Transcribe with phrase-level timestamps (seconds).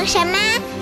[0.00, 0.38] 用什么？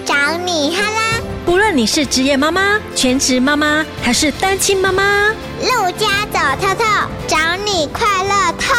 [0.06, 1.20] 找你哈啦！
[1.44, 6.84] 不论你是职业妈妈、全职妈妈还是单亲妈妈，陆家走透透，
[7.26, 8.76] 找你快乐透。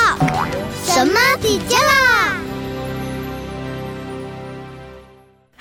[0.86, 2.38] 什么底加啦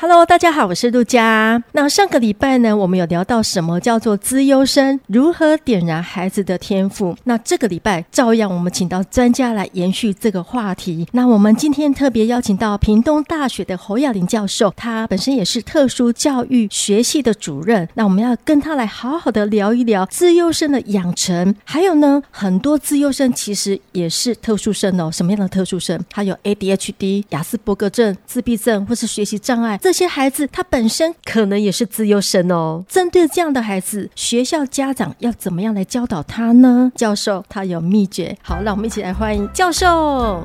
[0.00, 1.60] ？Hello，大家好，我是陆佳。
[1.72, 7.16] 那上个礼拜呢，我们有聊到什么叫做资优生，如何点燃孩子的天赋。
[7.24, 11.04] 那这个礼拜照样，我们请到专家来延续这个话题。
[11.10, 17.88] 那我们今天特别邀请到屏东大学的侯雅玲教授，他本身也是特殊教育学系的主任。
[17.94, 21.52] 那我们要跟他来好好的聊一聊资优生的养成。
[21.64, 25.10] 还有呢，很多资优生其实也是特殊生哦。
[25.10, 26.00] 什么样的特殊生？
[26.08, 29.76] 他有 ADHD、亚斯伯格症、自闭症或是学习障碍。
[29.88, 32.84] 这些孩子他本身可能也是自优生哦。
[32.86, 36.92] 针对这样的孩子，学校家长要怎么样来教导他呢？
[36.94, 38.36] 教授他有秘诀。
[38.42, 39.86] 好，让我们一起来欢迎教授。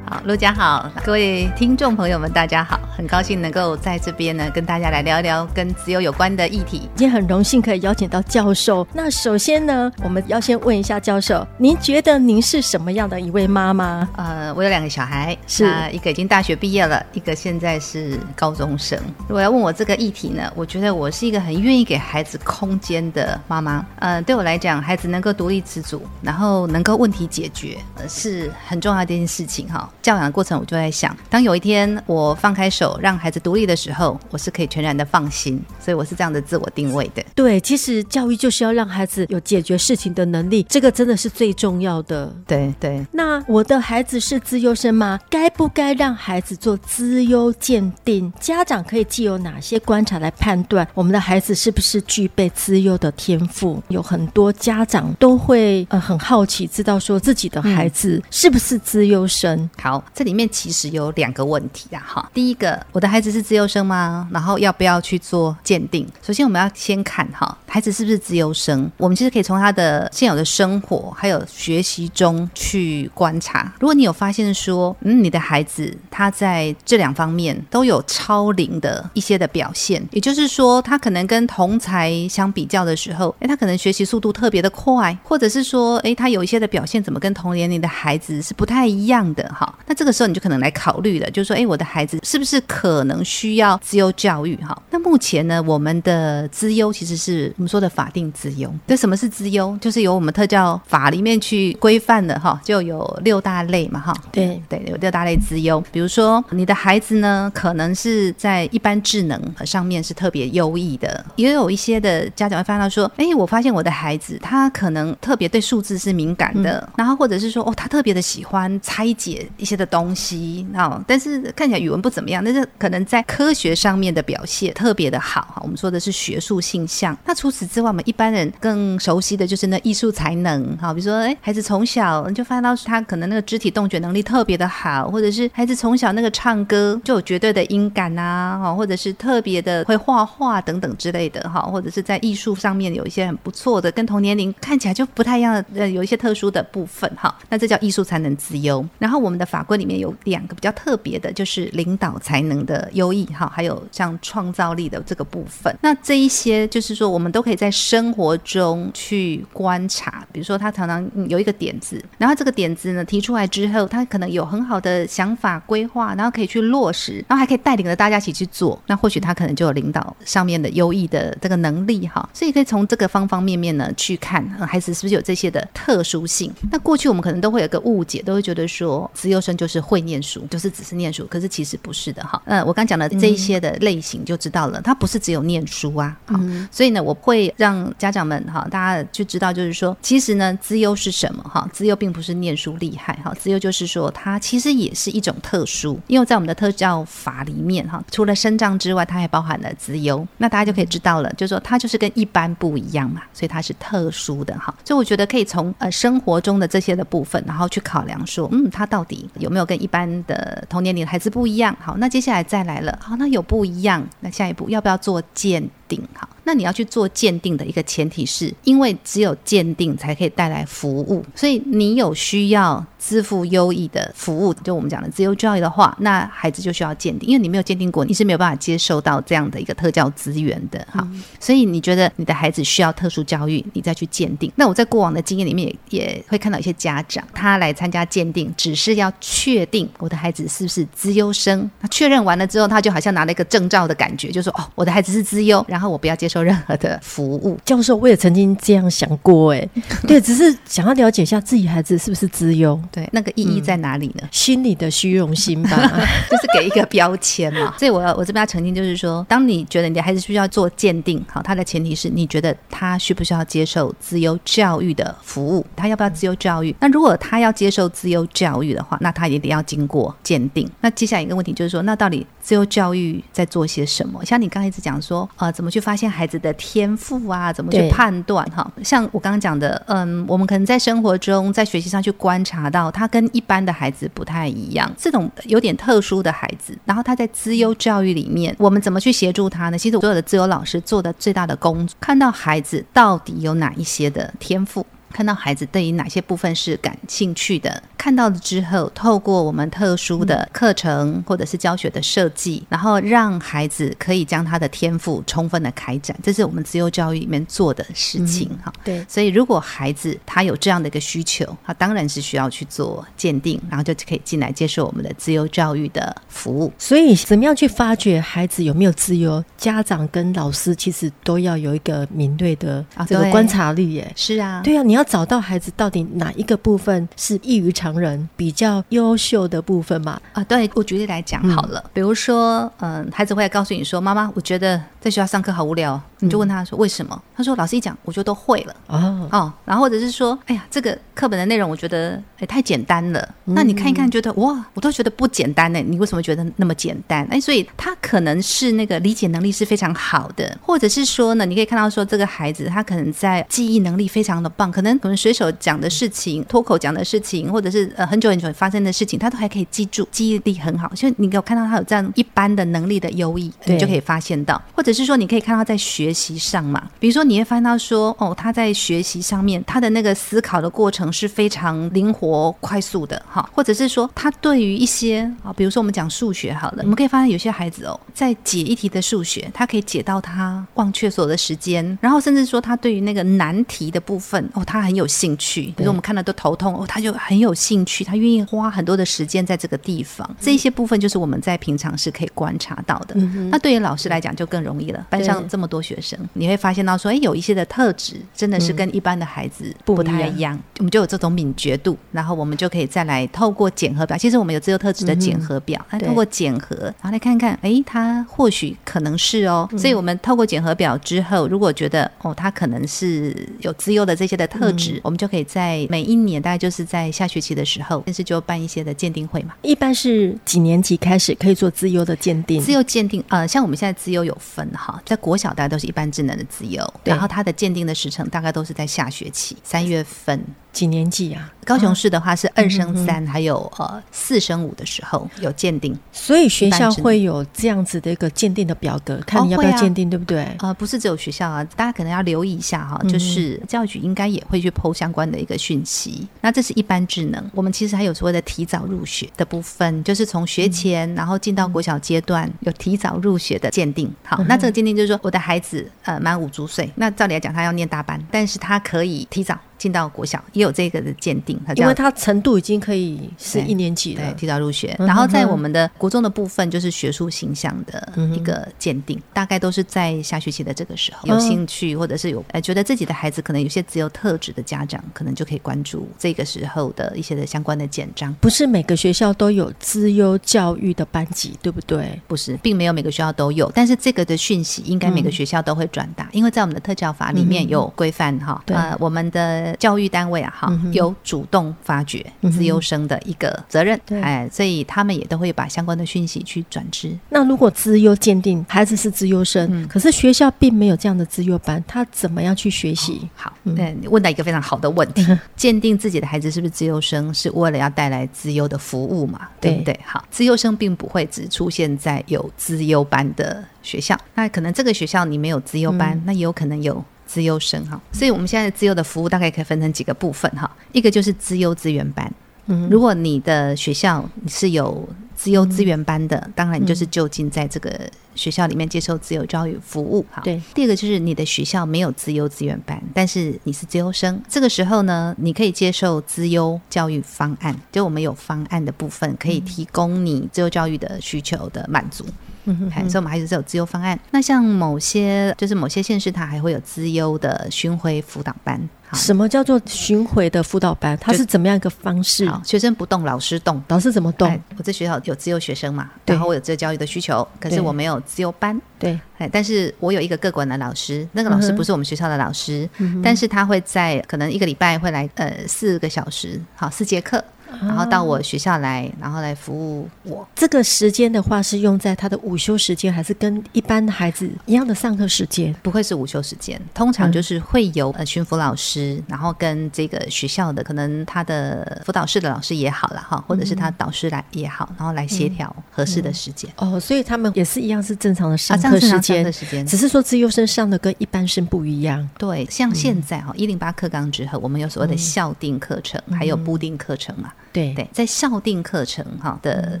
[0.04, 6.90] 好，陆家好，各位听众朋友们，大家好，很高兴能够在这边呢跟大家来聊一聊跟自由有关的议题。
[6.96, 8.84] 今天很荣幸可以邀请到教授。
[8.92, 14.08] 那首先呢，我们要先问一下教授，您觉得您是什么样的一位妈妈？
[14.16, 18.98] 呃，我有两个小孩，是一个已经大学毕业了，一个现在是高中生。
[19.28, 23.84] 如果要问我这个议题呢，我觉得我是一个很愿意给孩子空间的妈妈。
[23.98, 29.92] 呃，对我来讲，孩子能够独立自主，然后能够问题解决，呃，是很重要的一件事情哈。
[30.00, 35.62] 教养的过程，我就在想，当有一天我放开手让孩子独立的时候，我是可以全然的放心。
[35.78, 37.22] 所以我是这样的自我定位的。
[37.34, 42.34] 对，其实教育就是要让孩子有解决事情的能力，这个真的是最重要的。
[42.46, 43.06] 对对。
[43.12, 45.20] 那我的孩子是资优生吗？
[45.28, 48.32] 该不该让孩子做资优鉴定？
[48.40, 53.82] 家长可以有哪些观察来判断我们的孩子是不是具备资优的天赋？
[53.88, 59.68] 有很多家长都会呃很好奇，知道说自己的孩子是不是资优生。
[59.80, 62.02] 好，这里面其实有两个问题啊。
[62.06, 64.28] 哈，第一个，我的孩子是资优生吗？
[64.32, 66.06] 然后要不要去做鉴定？
[66.22, 68.90] 首先，我们要先看哈，孩子是不是资优生？
[68.96, 73.72] 我们其实可以从他的现有的生活还有学习中去观察。
[73.80, 89.72] 如果你有发现说，嗯，你的孩子他在这两方面都有超龄的一些的表现，也就是说，他可能跟同才相比较的时候，诶，他可能学习速度特别的快，或者是说，诶，他有一些的表现怎么跟同年龄的孩子是不太一样的哈？
[89.86, 94.80] 那这个时候你就可能来考虑了，就是说，诶，我的孩子是不是可能需要资优教育哈？
[94.90, 98.72] 那目前呢，我们的资优其实是我们说的法定资优。
[98.86, 99.76] 那什么是资优？
[99.80, 104.14] 就是由我们特教法里面去规范的哈，就有六大类嘛哈。
[104.32, 105.80] 对对，有六大类资优。
[105.92, 125.60] 比如说你的孩子呢，可能是在一般智能和上面是特别优异的，也有一些的家长会发现到说，哎，我发现我的孩子他可能特别对数字是敏感的，然后或者是说，哦，他特别的喜欢拆解一些的东西，哦，但是看起来语文不怎么样，但是可能在科学上面的表现特别的好哈。
[125.62, 127.16] 我们说的是学术性向。
[127.24, 147.36] 那除此之外，我们一般人更熟悉的就是那艺术才能哈，比如说，哎，孩子从小你就发现到他可能那个肢体动觉能力特别的好，或者是孩子从小那个唱歌就有绝对的音感啊，哈，或或者是特别的会画画等等之类的哈，或者是在艺术上面有一些很不错的，跟同年龄看起来就不太一样的，呃，有一些特殊的部分哈。
[147.50, 148.82] 那这叫艺术才能资优。
[148.98, 155.76] 然后我们的法规里面有两个比较特别的，就是领导才能的优异哈，还有像创造力的这个部分。
[155.82, 160.26] 那这一些就是说，我们都可以在生活中去观察。
[160.32, 168.67] 比如说，他常常有一个点子，然后这个点子呢提出来之后，他可能有很好的想法规划，然后可以去落实，然后还可以带领着大家一起去做。
[168.86, 172.28] 那或许他可能就有领导上面的优异的这个能力哈。
[172.32, 176.52] 所以可以从这个方方面面呢去看孩子是不是有这些的特殊性。
[176.70, 182.40] 那过去我们可能都会有个误解，都会觉得说资优生就是会念书，就是只是念书，可是其实不是的哈。
[182.46, 186.16] 嗯，我刚讲的这一些的类型就知道了，他不是只有念书啊。
[186.28, 191.68] 嗯，所以呢，我会让家长们哈，大家就知道，就是说，其实呢，资优是什么哈？
[191.72, 204.74] 资优并不是念书厉害哈，资优就是说，它其实也是一种特殊，因为在我们的特教法里面哈，除了身障之外，它还包含了资优，那大家就可以知道了，就是说，它就是跟一般不一样嘛，所以它是特殊的哈。
[204.84, 211.74] 所以我觉得可以从呃生活中的这些的部分，然后去考量说，嗯，它到底有没有跟一般的同年龄的孩子不一样？
[211.80, 216.02] 好，那接下来再来了，好，那有不一样，那下一步要不要做鉴定？
[216.14, 230.86] 好，那你要去做鉴定的一个前提是，因为只有鉴定才可以带来服务，所以你有需要资赋优异的服务，就我们讲的资优教育的话，那孩子就需要鉴定，因为你没有鉴定过，你是没有办法接受到这样的一个特教资源的。
[230.90, 234.52] 好，嗯、所以你觉得你的孩子需要特殊教育，你再去鉴定。
[234.56, 241.70] 那我在过往的经验里面也也会看到一些家长，他来参加鉴定，只是要确定我的孩子是不是资优生。
[241.80, 247.58] 那确认完了之后，他就好像拿了一个证照的感觉，就说哦，我的孩子是资优，然后我不要接受任何的服务。
[247.64, 249.68] 教授，我也曾经这样想过，哎，
[250.06, 252.80] 对，只是想要了解一下自己孩子是不是资优。
[252.90, 254.22] 对，那个意义在哪里呢？
[254.22, 255.76] 嗯、心里的虚荣心吧，
[256.30, 257.74] 就是给一个标签嘛。
[257.78, 266.74] 所以我要我这边要澄清，就是说，当你觉得你的孩子需要做鉴定，好，他的前提是你觉得他需不需要接受自由教育的服务，他要不要自由教育？
[266.80, 270.68] 那如果他要接受自由教育的话，那他也得要经过鉴定。
[270.80, 274.24] 那接下来一个问题就是说，那到底自由教育在做些什么？
[274.24, 277.52] 像你刚才一直讲说，呃，怎么去发现孩子的天赋啊？
[277.52, 278.44] 怎么去判断？
[278.50, 289.78] 哈，像我刚刚讲的，嗯，我们可能在生活中，在学习上去观察到，他跟一般的孩子不太一样，这种有点特殊的孩子，然后他在资优教育里面，我们怎么去协助他呢？
[289.78, 294.84] 其实所有的资优老师做的最大的工作，看到孩子到底有哪一些的天赋。
[295.12, 308.72] 看到孩子对于哪些部分是感兴趣的，看到了之后，透过我们特殊的课程或者是教学的设计，然后让孩子可以将他的天赋充分的开展，这是我们自由教育里面做的事情哈。
[308.84, 316.72] 对，所以如果孩子他有这样的一个需求，他当然是需要去做鉴定，然后就可以进来接受我们的自由教育的服务。
[316.78, 319.42] 所以，怎么样去发掘孩子有没有自由？
[319.56, 324.12] 家长跟老师其实都要有一个敏锐的这个观察力耶。
[324.14, 325.08] 是啊，对啊，你要。
[325.08, 330.20] 找到孩子到底哪一个部分是异于常人、比较优秀的部分嘛？
[330.34, 343.20] 啊，对，我举例来讲好了，嗯、比如说，嗯，孩子会来告诉你说：“妈妈，我觉得在学校上课好无聊。”你就问他说：“为什么？”他说：“老师一讲，我觉得都会了。”哦哦，然后或者是说：“哎呀，这个课本的内容我觉得哎太简单了。
[343.46, 345.80] 嗯”那你看一看，觉得哇，我都觉得不简单呢。
[345.80, 347.26] 你为什么觉得那么简单？
[347.30, 360.92] 哎，所以他可能是那个理解能力是非常好的，或者是说呢，你可以看到说这个孩子他可能在记忆能力非常的棒，可能可能随手讲的事情、脱口讲的事情，或者是呃很久很久发生的事情，他都还可以记住，记忆力很好。
[360.94, 366.82] 所以你给我看到他有这样一般的能力的优异，你就可以发现到，或者是说你可以看到在学习上嘛。
[366.98, 385.62] 比如说，你会发现到说，哦，他在学习上面，他的那个思考的过程是非常灵活、快速的，哈，或者是说，他对于一些啊，比如说我们讲数学好了，我们可以发现有些孩子哦，在解一题的数学，他可以解到他忘却所有的时间，然后甚至说他对于那个难题的部分，哦，他很有兴趣。
[385.62, 390.28] 比如说我们看到都头痛，哦，他就很有兴趣，他愿意花很多的时间在这个地方。
[390.40, 393.14] 这一些部分就是我们在平常是可以观察到的。
[393.50, 396.78] 那对于老师来讲就更容易了，班上这么多学生，你会发现。
[396.88, 404.16] 到说，哎，有一些的特质真的是跟一般的孩子不太一样，嗯、我们就有这种敏觉度，然后我们就可以再来透过检核表。
[404.16, 409.68] 其实我们有自优特质的检核表，那、嗯、透过检核，然后来看看，哎，他或许可能是哦。
[409.72, 419.52] 嗯、所以我们透过检核表之后，如果觉得哦，他可能是有资优的这些的特质，嗯、我们就可以在每一年，大概就是在下学期的时候，但是就办一些的鉴定会嘛。
[419.60, 422.62] 一般是几年级开始可以做资优的鉴定？
[422.62, 426.86] 资优鉴定，呃，像我们现在资优有分哈，在国小大家都是一般智能的自由。
[427.02, 430.40] 然后它的鉴定的时程大概都是在下学期三月份。
[430.70, 431.52] 几年级啊？
[431.64, 440.46] 高雄市的话是二升三，还有呃四升五的时候有鉴定，所以学校会有这样子的一个鉴定的表格，看你要不要鉴定，对不对？
[440.60, 446.28] 呃，不是只有学校啊，大家可能要留意一下哈，就是教育局应该也会去 PO 相关的一个讯息。
[446.42, 454.08] 那这是一般智能，我们其实还有所谓的提早入学的部分，就是从学前然后进到国小阶段有提早入学的鉴定。
[454.22, 459.58] 好，那这个鉴定就是说我的孩子呃满五周岁，那照理来讲他要念大班，但是他可以提早。
[459.78, 464.94] 进到国小也有这个的鉴定，因为他程度已经可以是一年级了，对，提早入学。
[464.98, 478.34] 然后在我们的国中的部分，就是学术形象的一个鉴定，大概都是在下学期的这个时候，有兴趣或者是有呃觉得自己的孩子可能有些资优特质的家长，可能就可以关注这个时候的一些的相关的简章。
[478.40, 482.20] 不是每个学校都有资优教育的班级，对不对？
[482.26, 489.67] 不是，并没有每个学校都有，但是这个的讯息应该每个学校都会转达，因为在我们的特教法里面有规范哈，呃，我们的。
[489.76, 497.16] 教育单位啊，哈，有主动发掘资优生的一个责任，嗯、哎，所以他们也都会把相关的讯息去转知。
[497.28, 503.20] 那如果资优鉴定孩子是资优生，嗯、可是学校并没有这样的资优班，他怎么样去学习？
[503.22, 505.24] 哦、好，对，你问到一个非常好的问题。
[505.28, 509.48] 嗯、 鉴定自己的孩子是不是资优生，是为了要带来资优的服务嘛？
[509.60, 509.92] 对不对？
[509.92, 517.04] 对好，资优生并不会只出现在有资优班的学校，那可能这个学校你没有资优班，嗯、那也有可能有。
[517.28, 522.32] 资优生哈，所以我们现在资优的服务大概可以分成几个部分哈，一个就是资优资源班，
[522.66, 525.06] 嗯，如果你的学校是有
[525.36, 530.24] 资优资源班的，嗯、当然你就是就近在这个学校里面接受资优教育服务。
[530.32, 530.60] 哈，对。
[530.74, 542.24] 第二个就是你的学校没有资优资源班，但是你是资优生，这个时候呢，你可以接受资优教育方案，就我们有方案的部分可以提供你资优教育的需求的满足。
[542.26, 542.32] 嗯
[542.76, 544.18] 哼，哼，所以我们还是有资优方案。
[544.30, 548.80] 那像某些就是某些县市，它还会有资优的巡回辅导班。
[549.14, 551.16] 什么叫做巡回的辅导班？
[551.18, 552.46] 它是怎么样一个方式？
[552.46, 553.82] 好，学生不动，老师动。
[553.88, 554.60] 老师怎么动？
[554.76, 556.10] 我在学校有自优学生嘛？
[556.26, 558.78] 然后我有资优教育的需求，可是我没有自优班。
[558.98, 567.42] 对，哎，但是我有一个个管的老师，那个老师不是我们学校的老师，嗯、但是他会在可能一个礼拜会来呃四个小时，好，四节课。
[567.80, 570.46] 然后到我学校来，然后来服务我。
[570.54, 575.74] 这个时间的话，是用在他的午休时间，还是跟一般的孩子一样的上课时间？
[575.82, 586.70] 不会是午休时间，通常就是会有呃巡抚老师，然后跟这个学校的可能他的辅导室的老师也好了哈，或者是他导师来也好，然后来协调合适的时间。
[586.76, 592.28] 哦，所以他们也是一样是正常的上课时间，的时间，只是说资优生上的跟一般生不一样。
[592.38, 597.52] 对，像现在哈一零八课纲之后，我们有所谓的校定课程，还有部定课程嘛。
[597.72, 597.94] 对。
[597.94, 600.00] 对，在校定课程哈的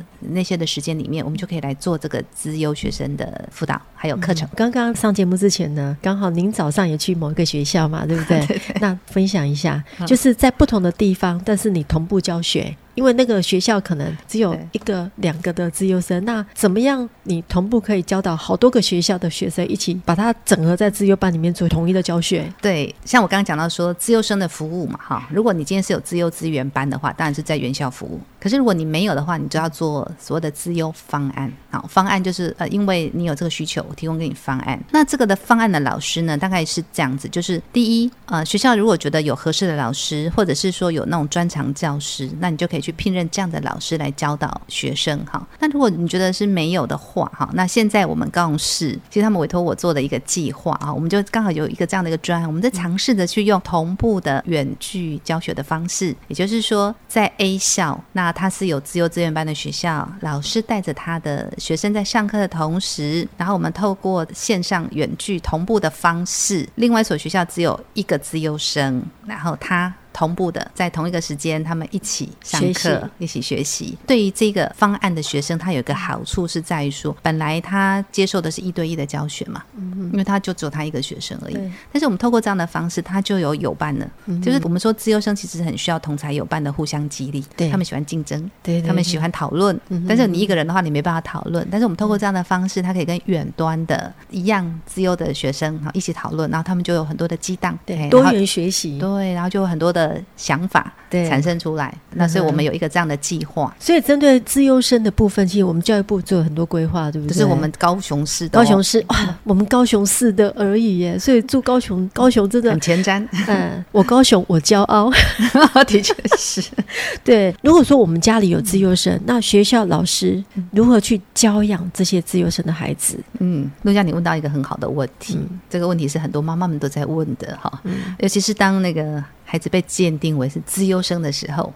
[0.20, 4.48] 那些的时间里面，我们就可以来做这个资优学生的辅导，还有课程。
[4.54, 8.38] 刚刚上节目之前呢，刚好您早上也去某一个学校嘛，对不对？
[8.46, 8.76] 对对。
[8.80, 12.74] 那分享一下，就是在不同的地方，但是你同步教学。
[12.94, 22.52] 因为那个学校可能只有一个、两个的资优生，那怎么样你同步可以教导好多个学校的学生一起把它整合在资优班里面做统一的教学？
[22.60, 28.20] 对，像我刚刚讲到说资优生的服务嘛，哈，如果你今天是有资优资源班的话，当然是在原校服务。
[28.40, 31.52] 可是如果你没有的话，你就要做所谓的资优方案。
[31.70, 34.78] 好，方案就是呃，因为你有这个需求，我提供给你方案。
[34.90, 42.92] 那这个的方案的老师呢，大概是这样子，就是第一，呃，学校如果觉得有合适的老师，或者是说有那种专长教师，那你就可以去。
[42.98, 69.94] 聘任这样的老师来教导学生哈，那如果你觉得是没有的话哈，那现在我们高雄市其实他们委托我做的一个计划啊，我们就刚好有一个这样的一个专案，我们在尝试着去用同步的远距教学的方式，也就是说在 A 校，那他是有自由资源班的学校，老师带着他的学生在上课的同时，然后我们透过线上远距同步的方式，另外一所学校只有一个资优生，然后他。
[70.12, 73.96] 同步的，在同一个时间，他们一起上课，一起学习。
[74.06, 81.58] 对于这个方案的学生，他有一个好处是在于说，本来他接受的是一对一的教学嘛，嗯，因为他就只有他一个学生而已。
[81.92, 84.42] 但是我们透过这样的方式，他就有友伴了，嗯。
[84.42, 87.44] 就是我们说，资优生其实很需要同才友伴的互相激励。
[87.56, 89.78] 对，他们喜欢竞争，对，他们喜欢讨论。
[90.08, 91.66] 但是你一个人的话，你没办法讨论。
[91.70, 99.97] 但是我们透过这样的方式，他可以跟远端的一样资优的学生哈一起讨论，然后他们就有很多的激荡，对，多元学习，对，然后就有很多的。
[100.36, 103.74] 想法对产生出来，那所以我们有一个这样的计划。
[103.78, 107.32] 所以针对资优生的部分，其实我们教育部做了很多规划，对不对？
[107.32, 111.18] 这是我们高雄市的、哦，高雄市哇，我们高雄市的而已耶。
[111.18, 113.26] 所以住高雄，高雄真的很前瞻。
[113.46, 115.10] 嗯，我高雄，我骄傲。
[115.86, 116.62] 的确是。
[117.24, 123.18] 对，如果说我们家里有资优生，那学校老师如何去教养这些资优生的孩子？
[123.40, 128.14] 嗯，陆佳，你问到一个很好的问题，嗯、这个问题是很多妈妈们都在问的哈、嗯。
[128.18, 129.24] 尤其是当那个。
[129.50, 131.72] 孩子被鉴定为是资优生的时候，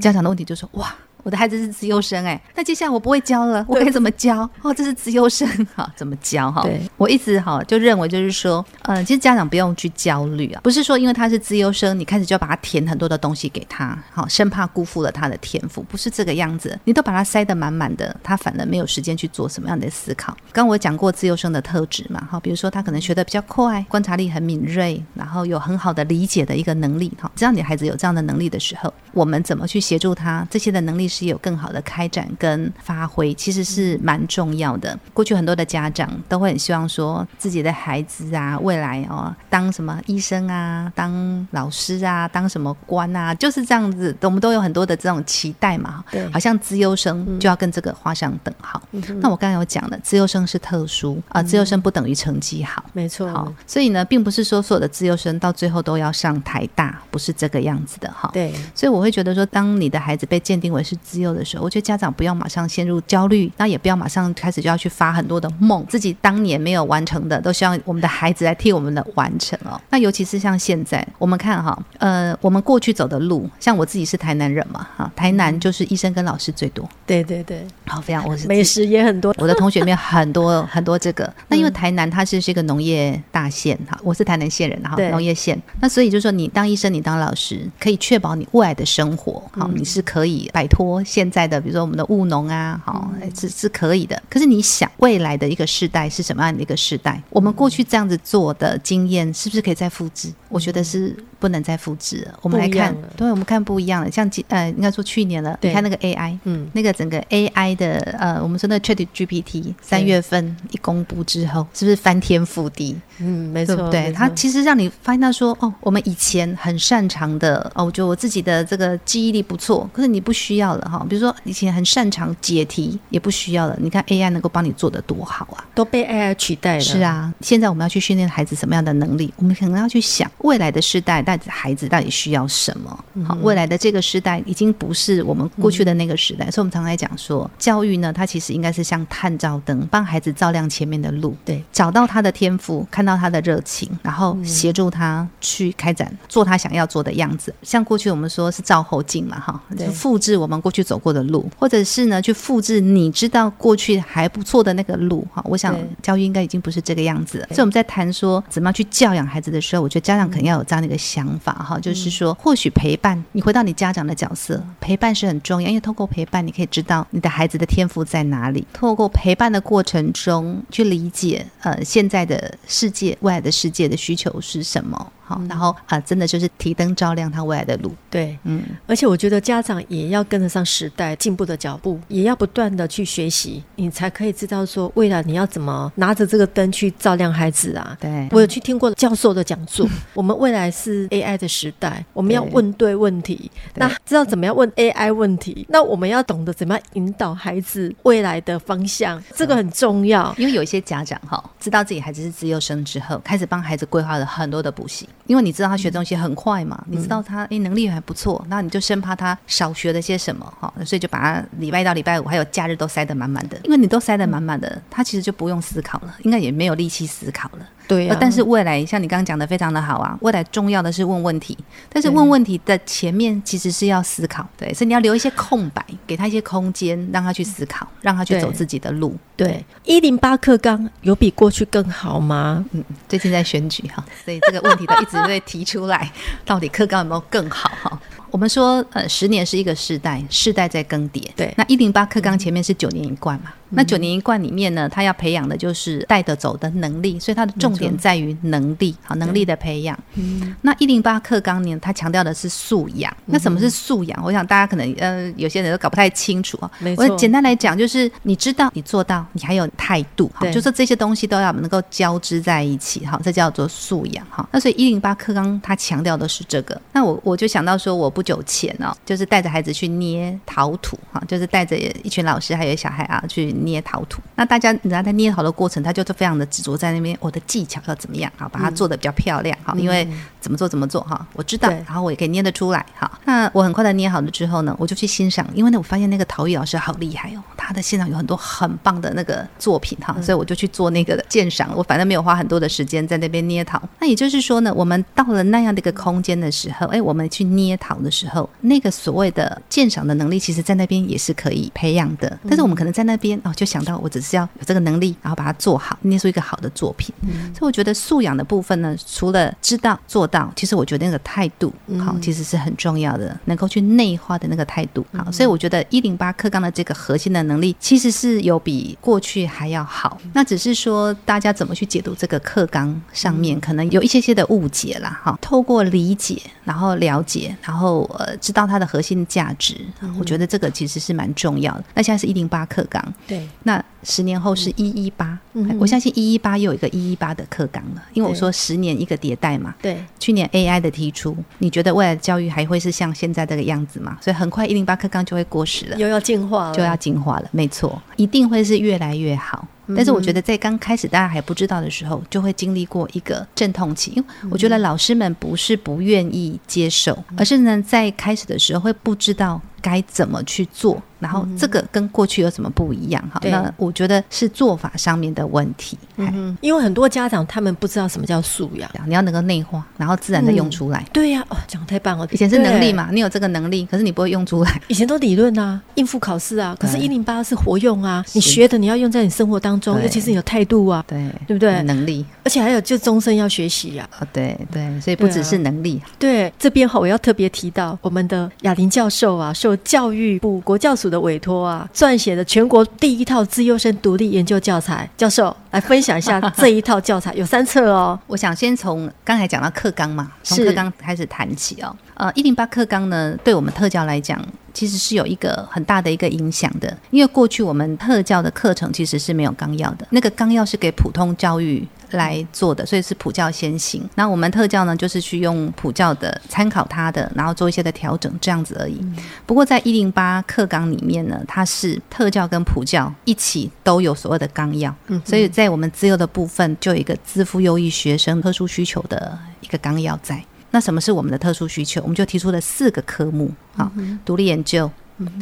[0.00, 0.94] 家长的问题就是哇。
[1.26, 4.48] 我的孩子是资优生哎、欸，那接下来我不会教了，我该怎么教？
[4.62, 6.62] 哦，这是资优生哈，怎么教哈？
[6.62, 16.78] 对，我一直哈就认为就是说，呃，其实家长不用去焦虑啊，不是说因为他是资优生，你开始就要把他填很多的东西给他，好，生怕辜负了他的天赋，不是这个样子。
[16.84, 20.32] 你都把他塞得满满的，他反而没有时间去做什么样的思考。
[20.52, 30.46] 刚刚我讲过资优生的特质嘛，哈，比如说他可能学得比较快，观察力很敏锐，然后有很好的理解的一个能力，哈，只要你孩子有这样的能力的时候，我们怎么去协助他？
[30.48, 34.98] 这些的能力是有更好的开展跟发挥，其实是蛮重要的。
[35.14, 44.14] 过去很多的家长都会很希望说，自己的孩子啊，未来哦，当什么医生啊，当老师啊，当什么官啊，就是这样子。
[44.22, 46.04] 我们都有很多的这种期待嘛。
[46.10, 48.82] 对，好像资优生就要跟这个画上等号。
[48.90, 52.84] 嗯、那我刚刚有讲的，资优生是特殊啊，资优生不等于成绩好。
[52.92, 53.30] 没错。
[53.30, 58.28] 好，所以呢，并不是说所有的资优生到最后都要上台大，不是这个样子的哈。
[58.32, 58.52] 对。
[58.74, 69.80] 所以我会觉得说，当你的孩子被鉴定为是资优的时候，我觉得家长不要马上陷入焦虑，那也不要马上开始就要去发很多的梦，自己当年没有完成的，都希望我们的孩子来替我们的完成哦。
[69.90, 81.32] 那尤其是像现在，我们看哈，呃，我们过去走的路，像我自己是台南人嘛，哈，台南就是医生跟老师最多，对对对，好，非常我是美食也很多，我的同学里面很多很多这个。
[81.48, 94.20] 那因为台南它是是一个农业大县哈，我是台南县人哈，农业县，那所以就是说你当医生，你当老师，可以确保你未来的生活，好，你是可以摆脱现在的，比如说我们的务农啊，好，是是可以的。
[94.28, 97.22] 可是你想未来的一个世代是什么样的一个世代？
[97.30, 100.32] 我们过去这样子做的经验，是不是可以再复制？
[100.48, 101.16] 我觉得是。
[101.38, 102.38] 不能再复制了。
[102.40, 105.56] 我们来看，对，我们看不一样的，像呃，应该说去年了。
[105.60, 112.96] 你看那个 AI，嗯，那个整个 AI 的呃，我们说那 ChatGPT 三月份一公布之后，是不是翻天覆地？
[113.18, 121.04] 嗯，没错，对，它其实让你发现到说，哦，我们以前很擅长的，哦，我觉得我自己的这个记忆力不错，可是你不需要了哈。
[121.08, 123.76] 比如说以前很擅长解题，也不需要了。
[123.80, 126.80] 你看 AI 能够帮你做的多好啊，都被 AI 取代了。
[126.80, 129.32] 是啊，现在我们要去训练孩子什么样的能力？
[129.36, 131.16] 我们可能要去想未来的世代。
[131.26, 133.04] 带着孩子到底需要什么？
[133.24, 147.52] 好，未来的这个时代已经不是我们过去的那个时代，所以我们常常来讲说，教育呢，它其实应该是像探照灯，帮孩子照亮前面的路，对，找到他的天赋，看到他的热情，然后协助他去开展，做他想要做的样子。
[147.62, 155.40] 像过去我们说是照后镜嘛，哈，就复制我们过去走过的路，或者是呢，去复制你知道过去还不错的那个路，哈。
[155.46, 157.46] 我想教育应该已经不是这个样子了。
[157.50, 160.96] 所以我们在谈说怎么样去教养孩子的时候，我觉得家长肯定要有这样的一个。
[161.06, 168.66] 想法哈，就是说，或许陪伴你回到你家长的角色，陪伴是很重要，因为透过陪伴，你可以知道你的孩子的天赋在哪里。
[168.72, 175.12] 透过陪伴的过程中，去理解呃现在的世界、未来的世界的需求是什么。
[175.28, 177.92] 好，然后啊，真的就是提灯照亮他未来的路。
[178.08, 187.96] 对，嗯，而且我觉得家长也要跟得上时代进步的脚步，也要不断的去学习，你才可以知道说未来你要怎么拿着这个灯去照亮孩子啊。
[188.00, 200.32] 对，我有去听过教授的讲座，我们未来是 AI 的时代，我们要问对问题，那知道怎么样问 AI 问题，那我们要懂得怎么样引导孩子未来的方向，这个很重要。
[200.38, 205.08] 因为有一些家长哈，知道自己孩子是自幼生之后，开始帮孩子规划了很多的补习。
[205.26, 213.58] 因为你知道他学东西很快嘛，嗯、你知道他诶能力还不错，那你就生怕他少学了些什么哈，所以就把他礼拜一到礼拜五还有假日都塞得满满的。
[213.64, 217.66] 因为你都塞得满满的，他其实就不用思考了，应该也没有力气思考了。
[217.88, 221.56] 对、啊，但是未来像你刚刚讲的非常的好啊，未来重要的是问问题，
[221.88, 229.16] 但是问问题的前面其实是要思考，对，所以你要留一些空白，给他一些空间，让他去思考，让他去走自己的路。
[229.36, 232.64] 对，一零八课纲有比过去更好吗？
[232.72, 236.10] 嗯，最近在选举哈，所以这个问题都一直会提出来，
[236.44, 238.00] 到底课纲有没有更好哈？
[238.30, 241.22] 我们说，呃，十年是一个世代，世代在更迭。
[241.36, 243.52] 对，那一零八课纲前面是九年一贯嘛？
[243.70, 249.98] 那九年一贯里面呢，他要培养的就是带得走的能力，所以他的重点在于能力，好，能力的培养。
[250.14, 253.14] 嗯，那一零八课纲呢，他强调的是素养。
[253.24, 254.22] 那什么是素养？
[254.24, 256.70] 我想大家可能呃，有些人都搞不太清楚啊。
[256.96, 264.48] 我简单来讲，就是你知道，你做到，你还有态度，好，就是这些东西都要能够交织在一起，好，这叫做素养，哈。
[264.52, 266.80] 那所以一零八课纲它强调的是这个。
[266.92, 273.55] 那我我就想到说，我不久前哦，就是带着孩子去捏陶土，哈，就是带着一群老师还有小孩啊去。
[273.64, 280.06] 捏陶土，那大家你知道在捏陶的过程，他就是非常的执着在那边，我的技巧要怎么样好，把它做的比较漂亮好，因为
[280.46, 283.10] 怎么做怎么做哈，我知道，然后我也可以捏得出来哈。
[283.24, 291.72] 那我很快的捏好了之后呢，我就去欣赏，因为呢我发现那个陶艺老师好厉害哦，他的现场有很多很棒的那个作品哈，所以我就去做那个鉴赏。
[291.74, 293.82] 我反正没有花很多的时间在那边捏陶。
[293.98, 302.38] 那也就是说呢，我们到了那样的一个空间的时候，哎，我们去捏陶的时候，那个所谓的鉴赏的能力，其实在那边也是可以培养的。
[302.48, 303.40] 但是我们可能在那边。
[303.44, 307.14] 哦，就想到我只是要有这个能力，然后把它做好，捏出一个好的作品。
[307.22, 311.72] 嗯，所以我觉得素养的部分呢，除了知道做到，其实我觉得那个态度
[312.04, 315.30] 好，其实是很重要的，能够去内化的那个态度好。
[315.30, 320.18] 所以我觉得一零八课纲的这个核心的能力，其实是有比过去还要好。
[320.32, 325.20] 那只是说大家怎么去解读这个课纲上面，可能有一些些的误解啦。
[325.22, 329.76] 哈，透过理解，然后了解，然后呃，知道它的核心价值，
[330.18, 331.84] 我觉得这个其实是蛮重要的。
[331.94, 333.14] 那现在是一零八课纲。
[333.26, 335.36] 对，那十年后是一一八，
[335.80, 339.74] 我相信一一八又有一个一一八的课纲了，因为我说十年一个迭代嘛。
[339.82, 344.16] 对，去年 AI 的提出，你觉得未来的教育还会是像现在这个样子吗？
[344.20, 349.66] 所以很快一零八课纲就会过时了，又要进化了，就要进化了，没错，一定会是越来越好。
[349.94, 359.60] 但是我觉得在刚开始大家还不知道的时候，就会经历过一个阵痛期，因为我觉得老师们不是不愿意接受，而是呢在开始的时候会不知道。
[359.82, 361.00] 该怎么去做。
[361.18, 363.22] 然后这个跟过去有什么不一样？
[363.32, 365.98] 哈、嗯，那我觉得是做法上面的问题。
[366.16, 371.00] 嗯，因为很多家长他们不知道什么叫素养，你要能够内化，然后自然的用出来。
[371.00, 372.26] 嗯、对呀、啊，哦，讲得太棒了。
[372.30, 374.80] 以前是能力嘛，你有这个能力，可是你不会用出来。
[374.88, 381.82] 以前都理论啊，应付考试啊，可是一零八是活用啊，你学的你要用在你生活当中，尤其是你的态度啊，对对不对？
[381.82, 384.26] 能力，而且还有就终身要学习呀、啊。
[384.32, 386.00] 对对，所以不只是能力。
[386.18, 391.88] 对，啊、对这边哈，我要特别提到我们的雅玲教授啊，受教育部国教署的委托啊。
[391.94, 398.18] 撰写的全国第一套资优生独立研究教材，教授来分享一下这一套教材，有三册哦。
[398.26, 401.94] 我想先从刚才讲到课纲嘛，从课纲开始谈起哦。
[402.16, 411.86] 呃，一零八课纲呢，对我们特教来讲，其实是有一个很大的一个影响的，因为过去我们特教的课程其实是没有纲要的，那个纲要是给普通教育。
[412.12, 414.08] 来做的，所以是普教先行。
[414.14, 418.96] 那我们特教呢，就是去用普教的参考它的，然后做一些的调整，这样子而已。
[419.02, 424.94] 嗯、不过在一零八课纲里面呢，它是特教跟普教一起都有所谓的纲要。
[425.08, 430.40] 嗯，所以在我们资优的部分，就有一个资赋优异学生特殊需求的一个纲要在。
[430.76, 432.02] 那什么是我们的特殊需求？
[432.02, 434.90] 我们就提出了四个科目：好，嗯、独立研究、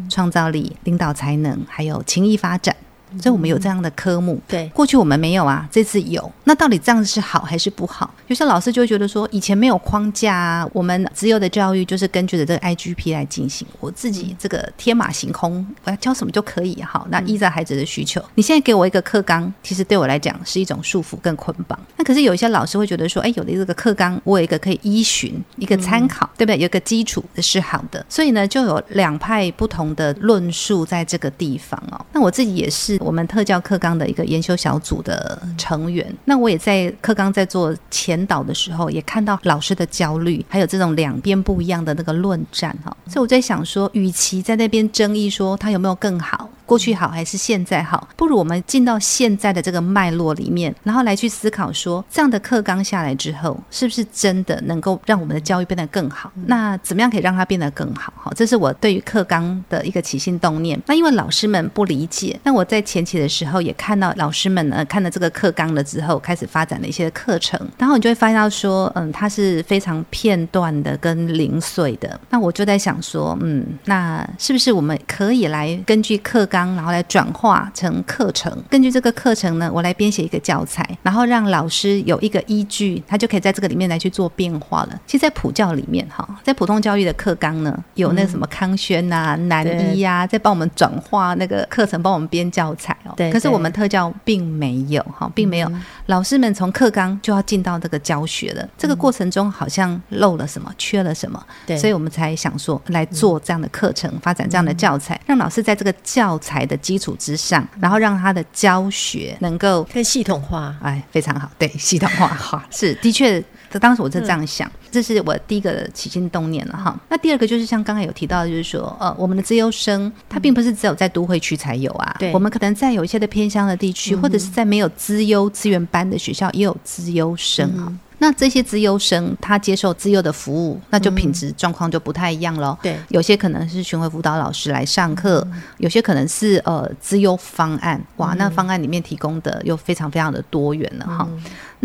[0.08, 2.76] 创造力、领导才能，还有情谊发展。
[3.20, 6.30] 所以我们有这样的科目，对，过去我们没有啊，这次有。
[6.44, 8.12] 那到底这样子是好还是不好？
[8.26, 16.82] 有些老师就会觉得说，以前没有框架啊，我们自由的教育就是根据着这个 IGP 来进行，我自己这个天马行空，我要教什么就可以。
[16.82, 21.78] 好，那依照孩子的需求，你现在给我一个课纲，其实对我来讲是一种束缚跟捆绑。
[21.96, 26.58] 那可是有一些老师会觉得说，哎，有的这个课纲，我有一个可以依循，一个参考，对不对？
[26.58, 28.04] 有一个基础是好的。
[28.08, 32.04] 所以呢，就有两派不同的论述在这个地方哦。
[32.12, 32.98] 那我自己也是。
[33.04, 46.48] 我们特教课纲的一个研修小组的成员，那我也在课纲在做前导的时候，也看到老师的焦虑，还有这种两边不一样的那个论战哈，所以我在想说，与其在那边争议说他有没有更好。
[46.66, 48.08] 过去好还是现在好？
[48.16, 56.32] 不如我们进到现在的这个脉络里面，然后来去思考说，这样的课纲下来之后，是不是真的能够让我们的教育变得更好？
[56.46, 58.10] 那怎么样可以让它变得更好？
[58.16, 60.80] 哈，这是我对于课纲的一个起心动念。
[60.86, 72.20] 那因为老师们不理解，那我在前期的时候也看到老师们呢，看了这个课纲了之后，开始发展了一些课程，然后你就会发现到说，嗯，它是非常片段的跟零碎的。
[72.30, 78.56] 那我就在想说，嗯，那是不是我们可以来根据课纲，然后来转化成课程。
[78.70, 85.00] 根据这个课程呢，我来编写一个教材，然后让老师有一个依据，他就可以在这个里面来去做变化了。
[85.04, 93.14] 其实，在普教里面，哈，在普通教育的课纲呢，有那什么康轩啊、南一呀，在帮我们转化那个课程，帮我们编教材哦。
[93.16, 93.30] 对。
[93.30, 95.70] 可是我们特教并没有哈，并没有。
[96.06, 101.42] 老师们从课纲就要进到这个教学了，这个过程中好像漏了什么，缺了什么。
[101.66, 101.76] 对。
[101.76, 113.42] 所以我们才想说来做这样的课程，发展这样的教材，让老师在这个教材的基础之上，然后让他的教学能够更系统化，哎，非常好，对，系统化哈，是的确，
[113.78, 116.98] 当时我是这样想，这是我第一个起心动念了哈。
[117.08, 127.92] 那第二个就是像刚才有提到的，就是说，呃，我们的资优生他并不是只有在都会区才有啊，对，我们可能在有一些的偏乡的地区，或者是在没有资优资源班的学校，也有资优生啊。
[128.18, 132.78] 那这些资优生，他接受资优的服务，那就品质状况就不太一样喽。
[132.80, 135.46] 对，有些可能是巡回辅导老师来上课，
[135.78, 141.28] 有些可能是呃资优方案，哇，那方案里面提供的又非常非常的多元了哈。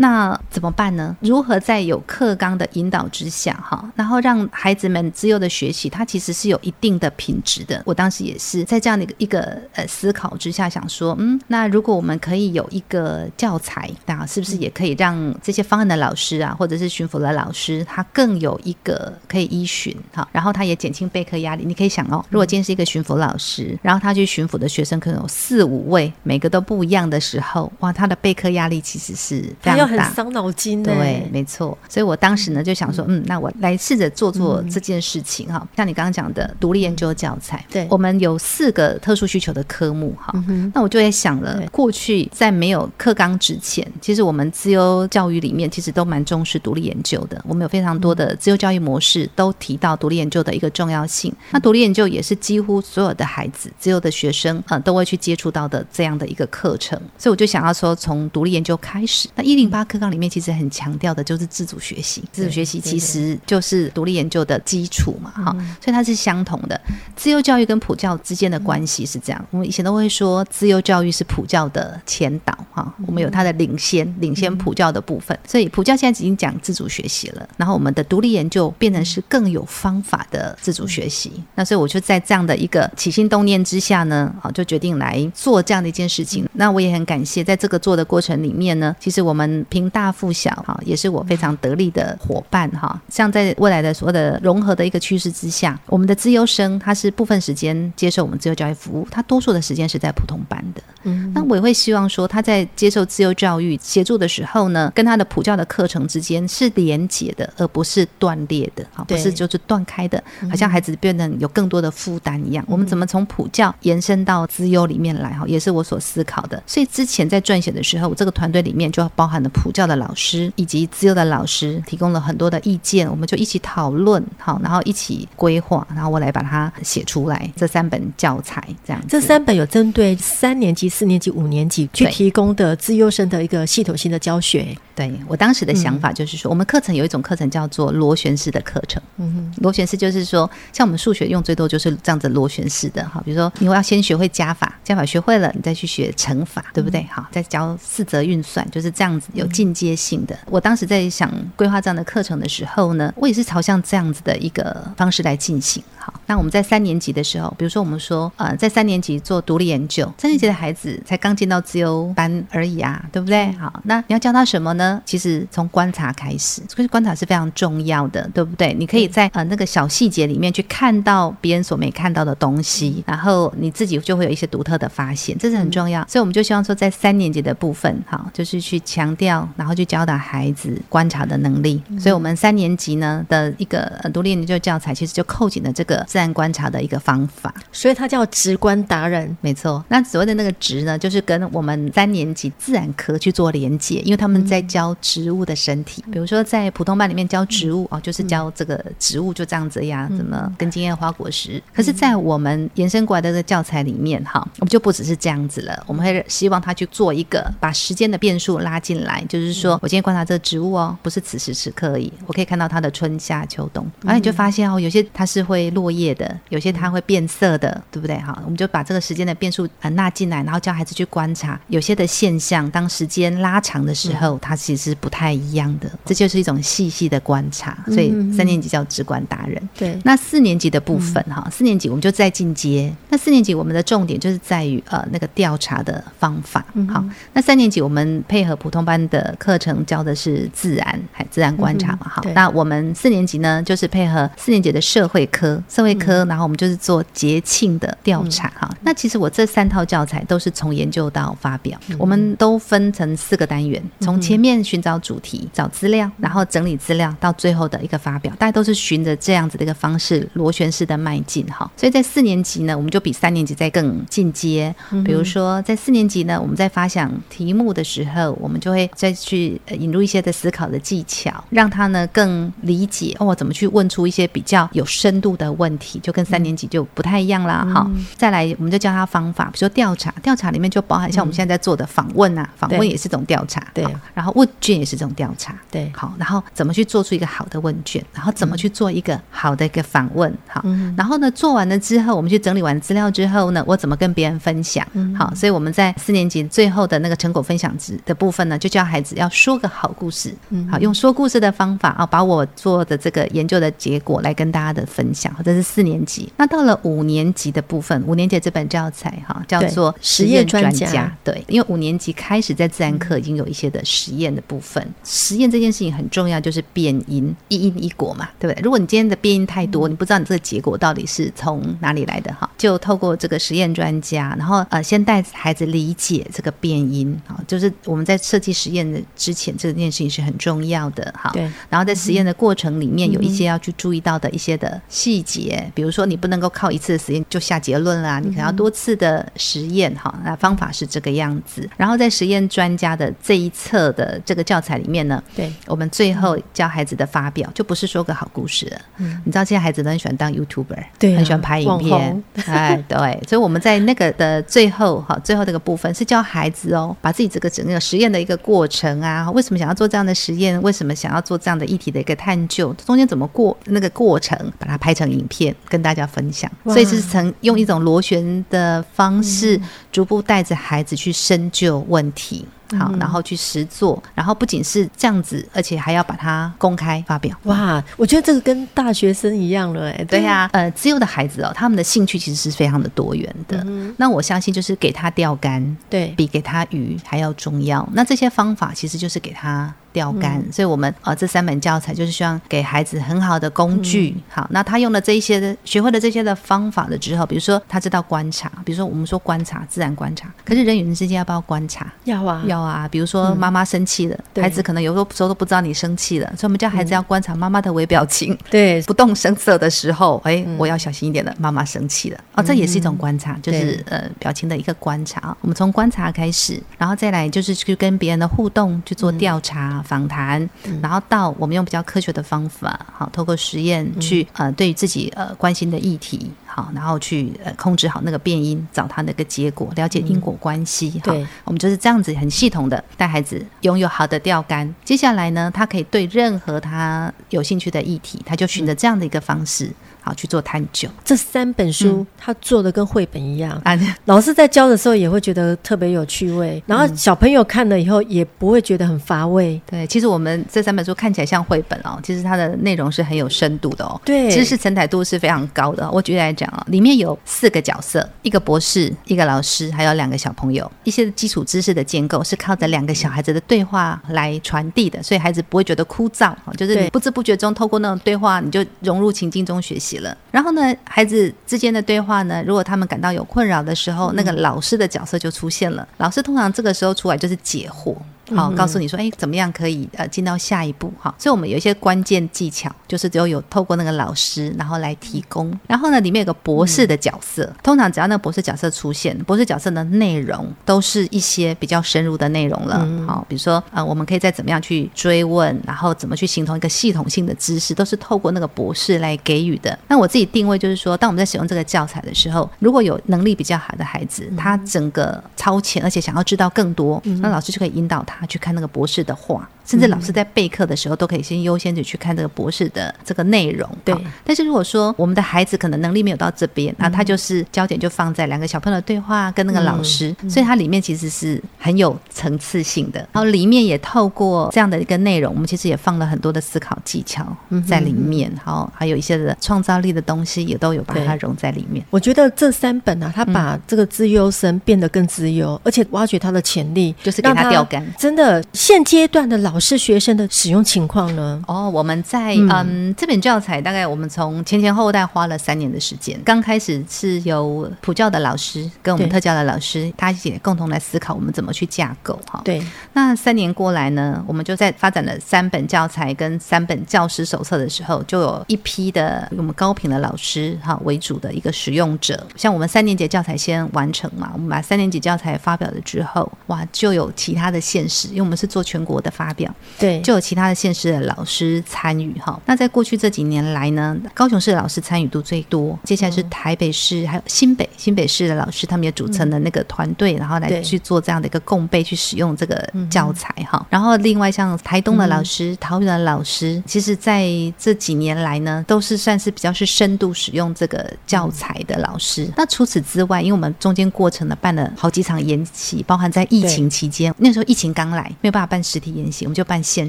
[0.00, 1.14] 那怎么办呢？
[1.20, 7.82] 如何在有课纲的引导之下，哈，然后让孩子们自由的学习，它其实是有一定的品质的。
[7.84, 21.64] 我当时也是在这样的一个呃思考之下，想说，嗯，那如果我们可以有一个教材，那是不是也可以让这些方案的老师啊，或者是巡抚的老师，他更有一个可以依循，哈，然后他也减轻备课压力。
[21.66, 29.89] 你可以想哦，如果今天是一个巡抚老师，然后他去巡抚的学生可能有四五位，每个都不一样的时候，哇，他的备课压力其实是非常。
[29.90, 31.76] 很伤脑筋的，对，没错。
[31.88, 35.66] 所以我当时呢就想说，嗯，那我来试着做做这件事情哈。
[35.76, 40.32] 像你刚刚讲的独立研究教材，对，我们有四个特殊需求的科目哈。
[40.72, 47.42] 那我就在想了，过去在没有课纲之前，其实我们自由教育里面其实都蛮重视独立研究的。
[47.46, 51.34] 我们有非常多的自由教育模式都提到独立研究的一个重要性。
[51.50, 56.98] 那独立研究也是几乎所有的孩子、自由的学生，啊，都会去接触到的这样的一个课程。
[57.18, 59.79] 所以我就想要说，从独立研究开始，那一零八。
[59.84, 66.80] 课纲里面其实很强调的就是自主学习，自主学习其实就是独立研究的基础嘛，哈，所以它是相同的。
[67.16, 81.32] 自由教育跟普教之间的关系是这样，我们以前都会说自由教育是普教的前导，哈，我们有它的领先，领先普教的部分，所以普教现在已经讲自主学习了，然后我们的独立研究变成是更有方法的自主学习。
[81.54, 86.48] 那所以我就在这样的一个起心动念之下呢，啊，就决定来做这样的一件事情。
[86.54, 93.00] 那我也很感谢，在这个做的过程里面呢，其实我们平大附小哈，也是我非常得力的伙伴哈。
[93.08, 100.82] 像在未来的所有的融合的一个趋势之下，我们的资优生他是部分时间接受我们自由教育服务，他多数的时间是在普通班的。
[101.02, 112.64] 嗯，那我也会希望说他在接受自由教育协助的时候呢，跟他的普教的课程之间是连结的，而不是断裂的，啊，不是就是断开的，好像孩子变得有更多的负担一样。
[112.68, 115.30] 我们怎么从普教延伸到资优里面来？
[115.30, 116.62] 哈，也是我所思考的。
[116.66, 127.50] 所以之前在撰写的时候，我这个团队里面就包含了普教的老师以及资优的老师，提供了很多的意见，我们就一起讨论，好，然后一起规划，然后我来把它写出来。
[127.56, 134.76] 这三本教材这样，这三本有针对三年级、四年级、五年级去提供的资优生的一个系统性的教学。
[134.94, 139.00] 对，我当时的想法就是说，我们课程有一种课程叫做螺旋式的课程。
[139.16, 143.22] 嗯哼，螺旋式就是说，像我们数学用最多就是这样子螺旋式的哈。
[143.24, 147.02] 比如说，你要先学会加法，加法学会了，你再去学乘法，对不对？
[147.10, 150.38] 好，再教四则运算，就是这样子有进阶性的。
[150.46, 155.82] 我当时在想规划这样的课程的时候呢，我也是朝向这样子的一个方式来进行。
[155.98, 163.52] 好，那我们在三年级的时候，比如说我们说，呃，在三年级做独立研究，三年级的孩子才刚进到自由班而已啊，对不对？
[163.52, 165.00] 好，那你要教他什么呢？
[165.04, 168.74] 其实从观察开始，所以观察是非常重要的，对不对？
[168.74, 176.04] 你可以在呃那个小细节里面去看到别人所没看到的东西，然后你自己就会有一些独特的发现，这是很重要。
[176.08, 181.82] 所以我们就希望说，在三年级的部分，哈，就是去强调，然后去教导孩子观察的能力。
[181.98, 187.52] 所以，我们三年级呢的一个独立研究教材，其实就扣紧了这个自然观察的一个方法。
[187.72, 189.84] 所以它叫直观达人，没错。
[189.88, 194.96] 那所谓的那个直呢，就是跟我们三年级自然科去做连接，因为他们在教。
[195.00, 201.60] 植物的身体，比如说在普通班里面教植物哦，就是教这个植物就这样子呀，怎么根茎叶花果实。
[201.74, 218.16] 可是，在我们延伸过来的这个教材里面，哈，我们就不只是这样子了，我们会希望他去做一个把时间的变数拉进来，就是说我今天观察这个植物哦，不是此时此刻而已，我可以看到它的春夏秋冬，然后你就发现哦，有些它是会落叶的，有些它会变色的，对不对？
[218.18, 221.60] 哈，我们就把这个时间的变数啊纳进来，然后教孩子去观察。
[221.68, 229.68] 有些的现象，当时间拉长的时候，它其实是不太一样的，这就是一种细细的观察，所以三年级叫直观达人。
[229.76, 232.94] 对，那四年级的部分哈，四年级我们就再进阶。
[233.08, 236.64] 那四年级我们的重点就是在于呃那个调查的方法。
[236.88, 242.08] 好，那三年级我们配合普通班的课程教的是自然，还自然观察嘛。
[242.08, 248.48] 好，那我们四年级呢，就是配合四年级的社会科，社会科，然后我们就是做节庆的调查。
[248.56, 255.00] 哈，那其实我这三套教材都是从研究到发表，我们都分成四个单元，从前面寻找。
[255.00, 261.68] 主题找资料，然后整理资料，到最后的一个发表，大家都是循着这样子的一个方式，螺旋式的迈进哈。
[261.74, 264.72] 所以在四年级呢，我们就比三年级再更进阶。
[265.04, 277.66] 比如说在四年级呢，我们在发想题目的时候，我们就会再去引入一些的思考的技巧，让他呢更理解哦，怎么去问出一些比较有深度的问题，就跟三年级就不太一样啦。
[277.72, 283.82] 好，再来我们就教他方法，比如说调查，调查里面就包含像我们现在在做的访问啊，访问也是一种调查，对，
[284.12, 284.90] 然后问卷也是。
[284.90, 290.60] 是这种调查，对，好，然后怎么去做出一个好的问卷，然后怎么去做一个好的一个访问，好，
[290.96, 294.84] 然后呢，做完了之后，我们去整理完资料之后呢，我怎么跟别人分享，
[295.16, 306.30] 好，所以我们在四年级最后的那个成果分享值的部分呢，就教孩子要说个好故事，嗯好，用说故事的方法啊，把我做的这个研究的结果来跟大家的分享，这是四年级。
[306.36, 314.86] 那到了五年级的部分，五年级这本教材哈，叫做实验专家，对，因为五年级开始在自然课已经有一些的实验的部分。
[315.04, 318.62] 实验这件事情很重要，就是变因，一因一果嘛，对不对？
[318.62, 331.30] 如果你今天的变因太多，你不知道你这个结果到底是从哪里来的哈，就透过这个实验专家，然后呃，先带孩子理解这个变因啊，就是我们在设计实验的之前，这件事情是很重要的哈。
[331.32, 331.48] 对。
[331.68, 340.12] 然后在实验的过程里面，有一些要去注意到的一些的细节，比如说你不能够靠一次的实验就下结论啦，你可能要多次的实验哈。
[340.24, 341.68] 那方法是这个样子。
[341.76, 344.80] 然后在实验专家的这一册的这个教材。
[344.80, 348.80] 里面呢，对，我们最后教孩子的发表就不是说个好故事了。
[348.96, 366.50] 嗯，你知道现在孩子都很喜欢当 YouTuber，对，很喜欢拍影片，哎，对，所以我们在那个的最后哈，最后这个部分是教孩子哦，把自己这个整个实验的一个过程啊，为什么想要做这样的实验，为什么想要做这样的议题的一个探究，中间怎么过那个过程，把它拍成影片跟大家分享。
[366.64, 372.46] 所以是曾用一种螺旋的方式，逐步带着孩子去深究问题。
[372.78, 377.36] 好，然后去实做，然后不仅是这样子，而且还要把它公开发表。
[377.44, 383.64] 哇，我觉得这个跟大学生一样了，哎，对呀，呃，自由的孩子哦，他们的兴趣其实是非常的多元的。
[383.96, 387.88] 那我相信，就是给他钓竿，对，比给他鱼还要重要。
[387.92, 389.72] 那这些方法其实就是给他。
[389.92, 394.14] 钓竿，嗯、所以我们啊、呃，这三本教材就是希望给孩子很好的工具。
[394.16, 400.32] 嗯、好，那他用了这一些的，学会了这些的方法了之后，比如说他知道观察，比如说我们说观察，自然观察。
[400.44, 401.92] 可是人与人之间要不要观察？
[402.04, 402.88] 要啊，要啊。
[402.90, 408.36] 比如说妈妈生气了，嗯、孩子可能有时候时候都不知道你生气了，所以我们叫孩子要观察妈妈的微表情。
[408.50, 412.20] 对、嗯，不动声色的时候，哎，我要小心一点了，妈妈生气了。
[412.34, 415.36] 哦，这也是一种观察，就是对呃表情的一个观察。
[415.40, 419.79] 我们从观察开始，然后再来就是去跟别人的互动去做调查。
[419.80, 420.48] 嗯访谈，
[420.82, 430.92] 然后到我们用比较科学的方法，好，透过实验去呃，对于自己呃关心的议题，好，然后去呃控制好那个变因，找他那个结果，了解因果关系。
[430.96, 434.72] 嗯、对，我们就是这样子很系统的带孩子拥有好的钓竿。
[434.84, 439.70] 接下来呢，他可以对任何他有兴趣的议题，他就循着这样的一个方式。
[440.10, 443.62] 好去做探究，这三本书他做的跟绘本一样，
[444.06, 449.60] 老师在教的时候也会觉得特别有趣味，然后小朋友看了以后也不会觉得很乏味。
[449.70, 455.88] 对，其实我们这三本书看起来像绘本哦，其实它的内容是很有深度的哦，对，知识承载度是非常高的。
[455.92, 469.98] 我举例来讲啊，里面有四个角色，一个博士，一个老师，还有两个小朋友，一些基础知识的建构是靠着两个小孩子的对话来传递的，所以孩子不会觉得枯燥，就是你不知不觉中透过那种对话，你就融入情境中学习。
[469.98, 469.99] 了，
[470.30, 475.86] 然后呢，孩子之间的对话呢，如果他们感到有困扰的时候，那个老师的角色就出现了。
[475.98, 477.94] 老师通常这个时候出来就是解惑。
[478.34, 480.92] 好，告诉你说，哎，怎么样可以呃进到下一步？
[480.98, 485.56] 哈，所以我们有一些关键技巧，就是只有有透过那个老师，然后来提供。
[485.66, 492.78] 然后呢，里面有个博士的角色，嗯、通常只要那个博士角色出现，博士角色的内容都是一些比较深入的内容了。
[493.06, 499.78] 好、嗯，比如说呃，我们可以再怎么样去追问，然后怎么去形成一个系统性的知识，都是透过那个博士来给予的。
[499.88, 508.19] 那我自己定位就是说，当我们在使用这个教材的时候，如果有能力比较好的孩子，他整个超前，而且想要知道更多，嗯、那老师就可以引导他。
[508.20, 509.48] 他去看那个博士的画。
[509.70, 513.68] 甚至老师在备课的时候，都可以先优先的去看这个博士的这个内容。
[513.84, 513.94] 对。
[514.24, 522.98] 但是如果说我们的孩子可能能力没有到这边，那他就是焦点就放在两个小朋友的对话跟那个老师，所以它里面其实是很有层次性的。
[523.12, 527.24] 然后里面也透过这样的一个内容，我们其实也放了很多的思考技巧
[527.68, 528.32] 在里面。
[528.42, 531.84] 好，还有一些的创造力的东西也都有把它融在里面。
[531.90, 537.86] 我觉得这三本啊，他把这个资优生变得更资优，而且挖掘他的潜力，就是给他钓竿。
[537.98, 541.42] 真的，现阶段的老是学生的使用情况呢？
[541.46, 546.18] 哦，我们在嗯，嗯这本教材大概我们从前前后后大概花了三年的时间。
[546.24, 552.40] 刚开始是由普教的老师跟我们特教的老师，他也共同来思考我们怎么去架构哈。
[552.44, 552.62] 对。
[552.94, 562.26] 那三年过来呢，我们就在发展了三本教材跟三本教师手册的时候，就有一批的我们高频的老师哈为主的一个使用者。
[562.36, 569.49] 像我们三年级教材先完成嘛，我们把三年级教材发表了之后，哇，就有其他的现实，因为我们是做全国的发表。
[569.78, 572.40] 对，就有其他的县市的老师参与哈。
[572.46, 575.78] 那在过去这几年来呢，高雄市的老师参与度最多。
[575.84, 583.64] 接下来是台北市，还有新北新北市的老师，他们也组成了那个团队，然后来去做这样的一个共备，去使用这个教材哈。
[583.70, 592.30] 然后另外像台东的老师、桃园的老师，其实在这几年来呢，都是算是比较是深度使用这个教材的老师。
[592.36, 599.60] 那除此之外，因为我们中间过程呢办了好几场研习，包含在疫情期间，那时候疫情刚来，没有办法办实体研习，我们就办。
[599.70, 599.88] 线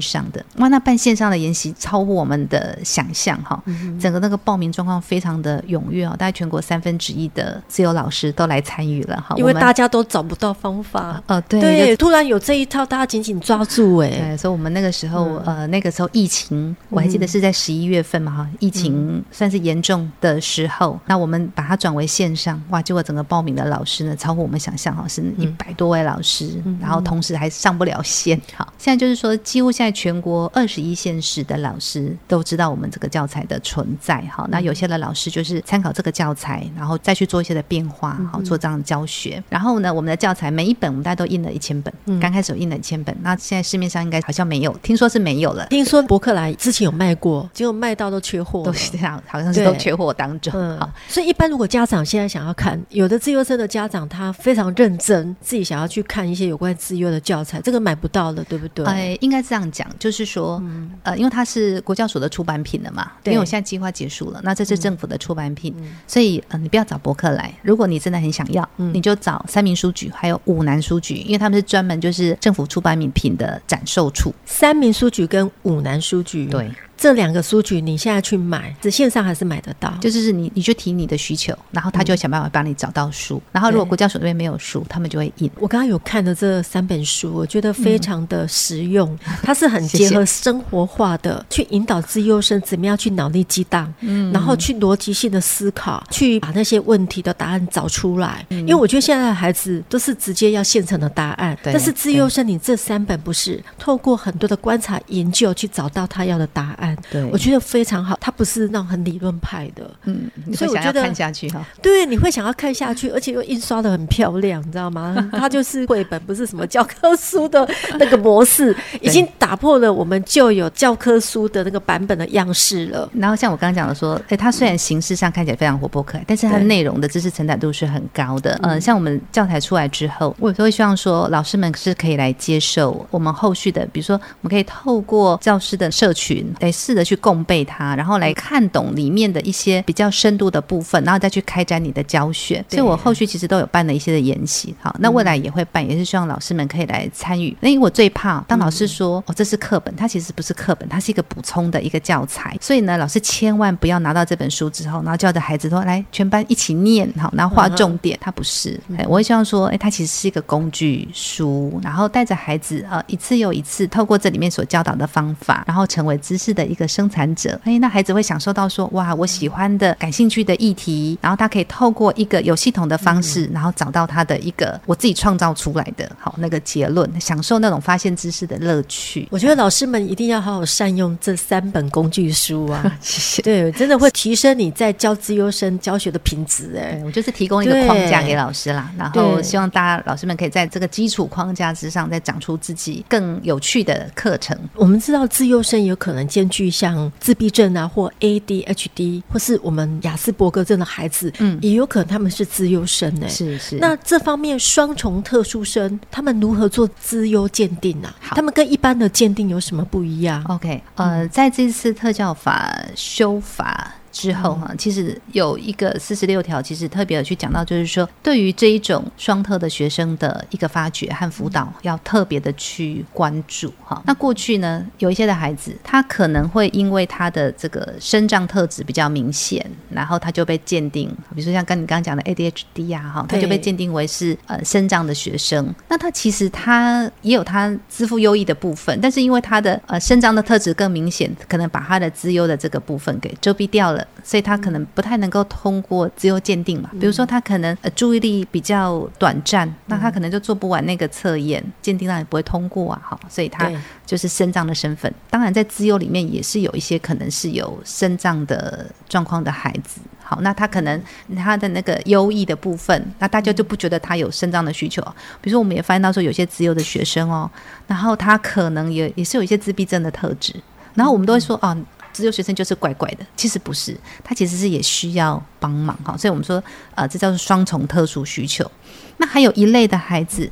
[0.00, 0.44] 上的。
[0.58, 3.60] 哇，那办线上的研习超乎我们的想象哈，
[3.98, 29.72] 整个那个报名状况非常的踊跃哦，大概全国三分之一的自由老师都来参与了哈，因为大家都找不到方法，呃，对，对，突然有这一套，大家紧紧抓住哎，对，所以我们那个时候呃，那个时候疫情，我还记得是在十一月份嘛哈，疫情算是严重的时候，那我们把它转为线上，哇，结果整个报名的老师呢，超乎我们想象哈，是一百多位老师，然后同时还上不了线，好，现在就是说几乎。
[29.72, 39.42] 现在全国二十一县市的老师都知道我们这个教材的存在，哈，那有些的老师就是参考这个教材，然后再去做一些的变化，好做这样的教学。
[39.48, 45.66] 然后呢，我们的教材每一本我们大家都印了一千本，刚开始有印了一千本，那现在市面上应该好像没有，听说是没有了。
[45.68, 50.52] 听说博客来之前有卖过，结果卖到都缺货，都是这样，好像是都缺货当中。
[50.78, 58.84] 好，所以一般如果家长现在想要看，有的自优生的家长他非常认真，自己想要去看一些有关自优的教材，这个买不到的，对不对？
[58.84, 76.70] 哎，应该这样讲，就是说，嗯、呃，因为它是国教所的出版品了嘛，因为我现在计划结束了，那这是政府的出版品，嗯、所以呃，你不要找博客来，如果你真的很想要，嗯、你就找三民书局还有五南书局，因为他们是专门就是政府出版品的展售处，三民书局跟五南书局，对。
[77.02, 79.92] 这两个书局，你现在去买，是线上还是买得到？
[80.00, 83.38] 就是你，你就提你的需求，然后他就想办法帮你找到书。
[83.46, 85.50] 嗯、然后如果国教署那边没有书，他们就会印。
[85.58, 98.46] 我刚刚有看的这三本书，我觉得非常的实用，嗯、它是很结合生活化的，去引导自优生怎么样去脑力激荡，嗯，然后去逻辑性的思考，去把那些问题的答案找出来。
[98.50, 106.91] 嗯、因为我觉得现在的孩子都是直接要现成的答案，但是自优生你这三本不是透过很多的观察研究去找到他要的答案。
[107.10, 115.30] 对，我觉得非常好，它不是那种很理论派的，嗯，所以我觉得看下去哈，对，你会想要看下去，而且又印刷的很漂亮， 你知道吗？
[115.32, 117.68] 它就是绘本，不是什么教科书的
[117.98, 123.08] 那个模式， 已经打破了我们旧有教科书的那个版本的样式了。
[123.14, 128.58] 然后像我刚刚讲的说，哎，它虽然形式上看起来非常活泼可爱，但是它的内容的知识承载度是很高的。
[128.62, 137.12] 嗯，像我们教材出来之后，我有时候会希望说，老师们是可以来接受我们后续的，比如说我们可以透过教师的社群，来试着去。
[137.22, 142.62] 共备它，然后来看懂里面的一些比较深度的部分，然后再去开展你的教学。
[142.68, 147.56] 所以我后续其实都有办了一些的研习，好，那未来也会办，也是希望老师们可以来参与。
[147.60, 152.56] 那因为我最怕当老师说、嗯、哦，这是课本，它其实不是课本，它是一个补充的一个教材。
[152.60, 158.18] 所以呢，老师千万不要拿到这本书之后，然后叫着孩子说来全班一起念，好，然后画重点。
[158.20, 167.02] 它不是，哎，我会希望说，哎，它其实是一个工具书，然后带着孩子呃，一次又一次透过这里面所教导的方法，然后成为知识的一个生。
[167.12, 179.28] 产者，哎，那孩子会享受到说，哇，我喜欢的、感兴趣的议题，然后他可以透过一个有系统的方式，然后找到他的一个我自己创造出来的好那个结论，享受那种发现知识的乐趣。
[179.30, 183.42] 我觉得老师们一定要好好善用这三本工具书啊， 谢谢。
[183.42, 186.78] 对，真的会提升你在教资优生教学的品质。
[186.78, 194.58] 哎，我就是提供一个框架给老师啦，然后希望大家老师们可以在这个基础框架之上，再长出自己更有趣的课程。
[194.76, 197.10] 我们知道资优生有可能兼具像。
[197.18, 203.28] 自闭症啊，或 ADHD，或是我们雅斯伯格症的孩子，嗯，也有可能他们是资优生呢、欸。
[203.28, 203.76] 是是。
[203.78, 208.36] 那这方面双重特殊生，他们如何做资优鉴定呢、啊？
[208.36, 213.94] 他们跟一般的鉴定有什么不一样？OK，呃，在这次特教法修法。
[214.12, 224.00] 之后哈，其实有一个四十六条，其实特别的去讲到，就是说对于这一种双特的学生的一个发掘和辅导，要特别的去关注哈。
[224.06, 235.74] 那过去呢，有一些的孩子，他可能会因为他的这个生长特质比较明显，然后他就被鉴定，比如说像跟你刚刚讲的 ADHD 呀哈，他就被鉴定为是呃生长的学生。
[235.88, 244.01] 那他其实他也有他自负优异的部分，但是因为他的呃生长的特质更明显，可能把他的资优的这个部分给遮蔽掉了。
[244.22, 253.70] 所以他可能不太能够通过自由鉴定嘛，比如说他可能呃注意力比较短暂，那他可能就做不完那个测验，鉴定上也不会通过啊，好，所以他
[254.06, 255.12] 就是肾脏的身份。
[255.28, 261.02] 当然在自由里面也是有一些可能是有肾脏的状况的孩子，好，那他可能
[261.36, 265.02] 他的那个优异的部分，那大家就不觉得他有肾脏的需求。
[265.40, 267.50] 比如说我们也发现到说有些自由的学生哦，
[267.86, 270.54] 然后他可能也也是有一些自闭症的特质，
[270.94, 271.76] 然后我们都会说哦。
[272.12, 276.62] 资优学生就是怪怪的，其实不是，他其实是也需要帮忙哈，所以我们说，
[276.94, 278.70] 呃，这叫做双重特殊需求。
[279.16, 280.50] 那还有一类的孩子，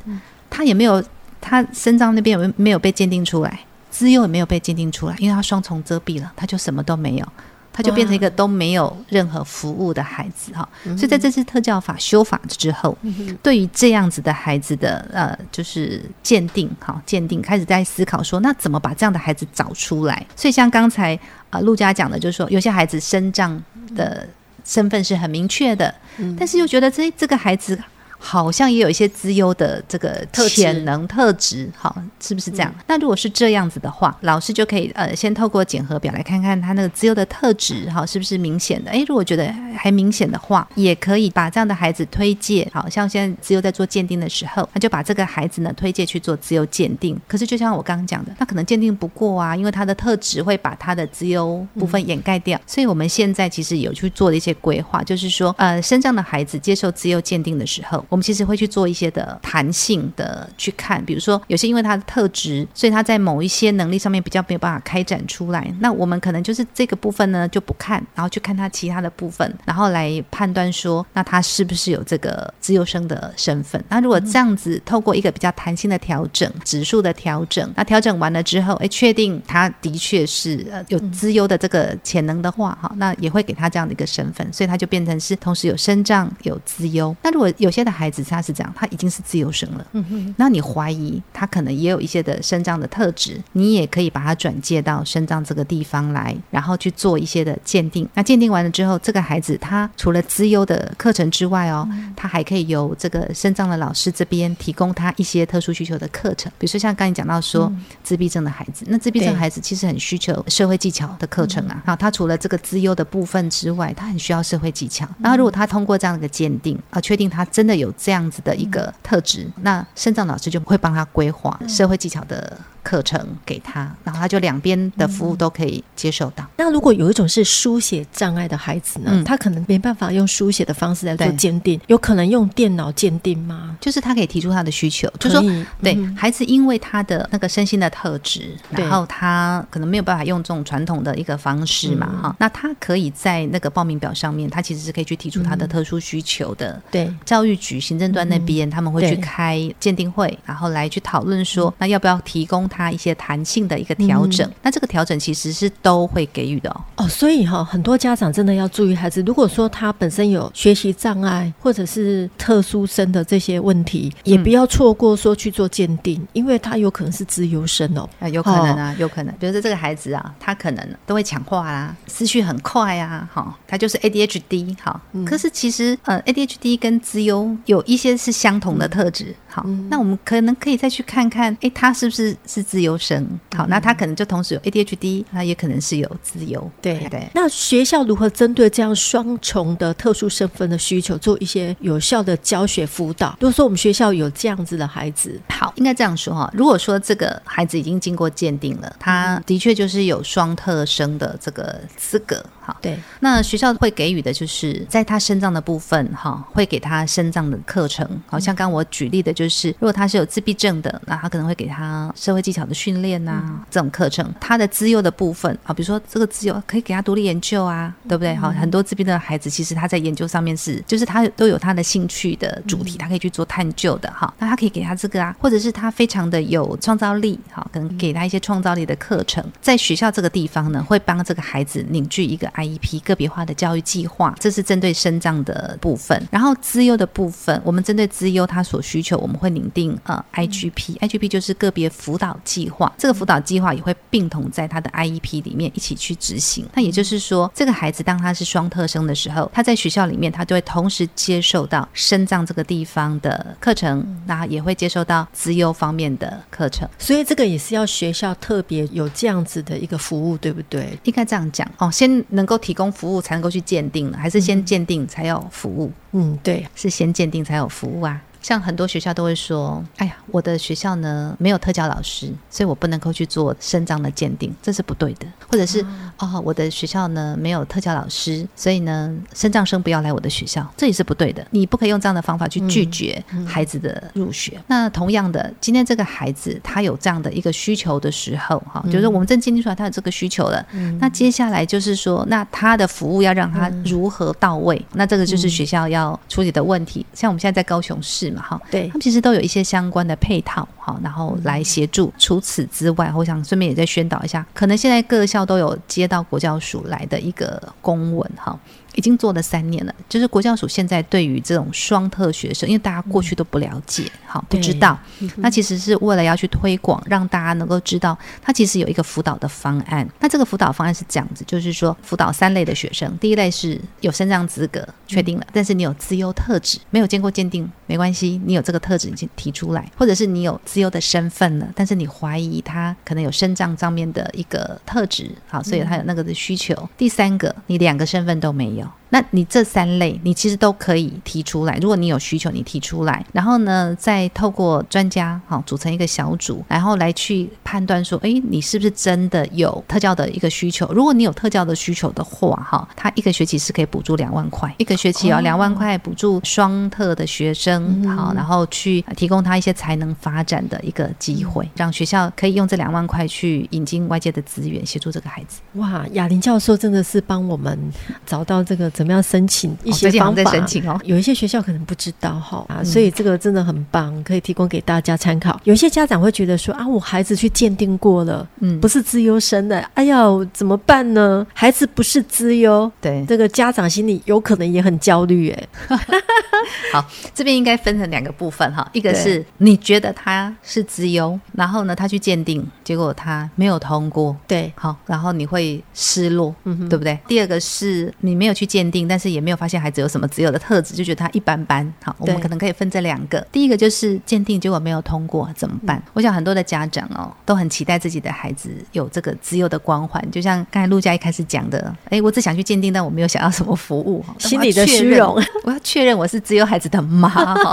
[0.49, 1.03] 他也没有，
[1.39, 3.59] 他身障那边有没有被鉴定出来，
[3.89, 7.27] 资优也没有被鉴定出来，因为他双重遮蔽了，他就什么都没有。
[7.73, 20.25] 他就变成一个都没有任何服务的孩子哈，所以在这次特教法修法之后，嗯、对于这样子的孩子的呃，就是鉴定哈，鉴定开始在思考说，那怎么把这样的孩子找出来？
[20.35, 21.17] 所以像刚才
[21.49, 23.61] 啊陆家讲的，就是说有些孩子身障
[23.95, 24.27] 的
[24.65, 27.79] 身份是很明确的，嗯、但是又觉得这这个孩子。
[28.23, 32.71] 好像也有一些资优的这个潜能特质，好，是不是这样？
[32.77, 38.91] 嗯、那如果是这样子的话，老师就可以呃，先透过检核表来看看他那个资优的特质，好，是不是明显的？
[38.91, 47.19] 诶，如果觉得还明显的话，也可以把这样的孩子推荐，好像现在资优在做鉴定的时候，那就把这个孩子呢推荐去做资优鉴定。
[47.27, 52.55] 可是就像我刚刚讲的，那可能鉴定不过啊，因为他的特质会把他的资优部分掩盖掉。
[52.59, 58.05] 嗯、所以我们现在其实有去做的一些规划，就是说，呃，身障的孩子接受资优鉴定的时候。
[58.11, 65.73] 我们其实会去做一些的弹性的去看，比如说有些因为他的特质，所以他在某一些能力上面比较没有办法开展出来。
[65.79, 73.81] 那我们可能就是这个部分呢就不看，然后去看他其他的部分，然后来判断说，那他是不是有这个资优生的身份？
[73.87, 87.15] 那如果这样子透过一个比较弹性的调整指数的调整，那调整完了之后，哎，确定他的确是呃有资优的这个潜能的话，哈，那也会给他这样的一个身份，所以他就变成是同时有身障有资优。
[87.23, 98.07] 那如果有些的孩子他是这样，他已经是自由生了，嗯哼，那你怀疑他可能也有一些的肾脏的特质，你也可以把他转介到肾脏这个地方来，然后去做一些的鉴定。
[98.13, 107.71] 那鉴定完了之后，这个孩子他除了资优的课程之外哦，他还可以由这个肾脏的老师这边提供他一些特殊需求的课程，比如说像刚才讲到说
[108.03, 111.81] 自闭症的孩子，那自闭症孩子其实很需求社会技巧的课程啊。
[111.85, 115.07] 好，他除了这个资优的部分之外，他很需要社会技巧。
[115.19, 126.45] 然后如果他通过这样的一个鉴定啊，确定他真的有这样子的一个特质，那肾脏老师就会帮他规划社会技巧的课程给他，然后他就两边的服务都可以接受到。
[126.57, 129.23] 那如果有一种是书写障碍的孩子呢？
[129.25, 133.77] 他可能没办法用书写的方式来做鉴定，有可能用电脑鉴定吗？
[133.79, 146.81] 就是他可以提出他的需求，就是说，对孩子因为他的那个身心的特质，然后他可能没有办法用这种传统的一个方式嘛，哈，那他可以在那个报名表上面，他其实是可以去提出他的特殊需求的。
[146.89, 154.49] 对，教育局行政端那边他们会去开鉴定会，然后来去讨论说，那要不要提供他一些弹性的一个调整？
[154.63, 156.81] 那这个调整其实是都会给予的哦。
[156.95, 168.09] 哦，所以哈，很多家长真的要注意孩子，如果说他本身有学习障碍或者是特殊生的这些问题，也不要错过说去做鉴定，因为他有可能是资优生哦。
[168.19, 169.35] 啊，有可能啊，有可能。
[169.37, 174.99] 比如说这个孩子啊，他可能都会抢话啦，思绪很快啊，哈，他就是 ADHD 哈。
[175.25, 179.35] 可是其实呃，ADHD 跟资优有一些是相同的特质。
[179.47, 183.25] 好，那我们可能可以再去看看，哎，他是不是是资优生？
[183.55, 186.69] 好，那他可能就同时有 ADHD，他也可能是有自由。
[186.81, 187.27] 对对。
[187.33, 193.35] 那学校如何针对这样双重的特殊身份的需求，做一些有效的教学辅导？
[193.39, 196.51] 如果说我们学校有这样子的孩子，好，应该这样说哈。
[196.53, 202.43] 如果说这个孩子已经经过鉴定了，他的确就是有双特生的这个资格。
[202.61, 202.97] 好，对。
[203.19, 208.07] 那学校会给予的就是在他身障的部分，哈，会给他身障的课程。
[208.27, 209.31] 好像刚我举例的。
[209.31, 214.29] 就是，如果他是有自闭症的，那他可能会给他社会技巧的训练呐，这种课程。
[214.39, 218.35] 他的资优的部分啊，比如说这个资优可以给他独立研究啊，对不对？
[218.35, 224.31] 好，很多自闭症的孩子，其实他在研究上面是，就是他都有他的兴趣的主题，他可以去做探究的哈。
[224.37, 229.43] 那他可以给他这个啊，或者是他非常的有创造力，好，可能给他一些创造力的课程。
[229.61, 236.21] 在学校这个地方呢，会帮这个孩子凝聚一个 IEP 个别化的教育计划，这是针对生障的部分。
[236.31, 246.67] 然后资优的部分，我们针对资优他所需求，我们会拟定呃 IGP，IGP 就是个别辅导计划，这个辅导计划也会并同在他的 IEP 里面一起去执行。
[246.73, 256.87] 那也就是说，这个孩子当他是双特生的时候，他在学校里面他就会同时接受到生障这个地方的课程，那也会接受到资优方面的课程。
[256.97, 260.97] 所以这个也是要学校特别有这样子的一个服务，对不对？
[261.03, 265.91] 应该这样讲哦，先能够提供服务才能够去鉴定，还是先鉴定才有服务？
[266.13, 268.19] 嗯，对，是先鉴定才有服务啊。
[268.41, 275.85] 像很多学校都会说：“哎呀，我的学校呢没有特教老师，所以我不能够去做身障的鉴定，这是不对的。”或者是
[276.17, 281.45] ：“哦，我的学校呢没有特教老师，所以呢身障生不要来我的学校，这也是不对的。
[281.51, 284.53] 你不可以用这样的方法去拒绝孩子的入学。
[284.57, 290.65] 嗯”那同样的，今天这个孩子他有这样的一个需求的时候，哈，就是我们正鉴定出来他有这个需求了。
[290.71, 294.75] 嗯、那接下来就是说，那他的服务要让他如何到位？
[294.77, 297.05] 嗯、那这个就是学校要处理的问题。
[297.13, 298.30] 像我们现在在高雄市。
[298.39, 302.13] 哈，对，他们其实都有一些相关的配套，哈，然后来协助。
[302.17, 308.57] 除此之外，我想顺便也再宣导一下，可能现在各校都有接到国教署来的一个公文，哈。
[308.95, 314.99] 已经做了三年了，就是国教署现在对于这种双特学生，因为大家过去都不了解，好、嗯、不知道，
[315.37, 320.07] 那其实是为了要去推广，让大家能够知道，它其实有一个辅导的方案。
[320.19, 336.89] 那这个辅导方案是这样子，就是说辅导三类的学生，第一类是有身障资格确定了，但是你有资优特质，没有经过鉴定没关系，你有这个特质已经提出来，或者是你有资优的身份了，但是你怀疑他可能有身障上面的一个特质，好，所以他有那个的需求。
[336.97, 338.80] 第三个，你两个身份都没有。
[338.81, 339.00] 거예요.
[339.11, 341.77] 那你这三类，你其实都可以提出来。
[341.81, 350.91] 如果你有需求，你提出来，然后呢，再透过专家哈组成一个小组，然后来去判断说，哎，你是不是真的有特教的一个需求？
[350.93, 365.59] 如果你有特教的需求的话，哈，他一个学期是可以补助两万块，一个学期要两万块补助双特的学生，好，然后去提供他一些才能发展的一个机会，让学校可以用这两万块去引进外界的资源，协助这个孩子。
[365.73, 367.77] 哇，雅玲教授真的是帮我们
[368.25, 370.95] 找到这个怎么样申请一些方法，申请哦。
[371.03, 375.59] 有一些学校可能不知道哈啊，所以这个真的很棒，可以提供给大家参考。
[375.63, 380.23] 有一些家长会觉得说啊，我孩子去鉴定过了，嗯，不是资优生的，哎呀，
[380.53, 381.47] 怎么办呢？
[381.51, 385.67] 孩子不是资优，对，这个家长心里有可能也很焦虑哎。
[386.93, 397.17] 好，这边应该分成两个部分哈，一个是你觉得他是资优，然后呢，他去鉴定，结果他没有通过，对，好，然后你会失落，嗯哼，对不对？
[397.27, 401.81] 第二个是你没有去鉴定，但是也没有发现孩子有什么资优的特质，就觉得他一般般。
[402.03, 403.39] 好，我们可能可以分这两个。
[403.51, 406.01] 第一个就是鉴定结果没有通过怎么办？
[406.13, 417.29] 我想很多的家长哦都很期待自己的孩子有这个资优的光环，就像刚才陆家一开始讲的，哎，我只想去鉴定，但我没有想要什么服务， 心里的虚荣，我要确认我是资优孩子的妈，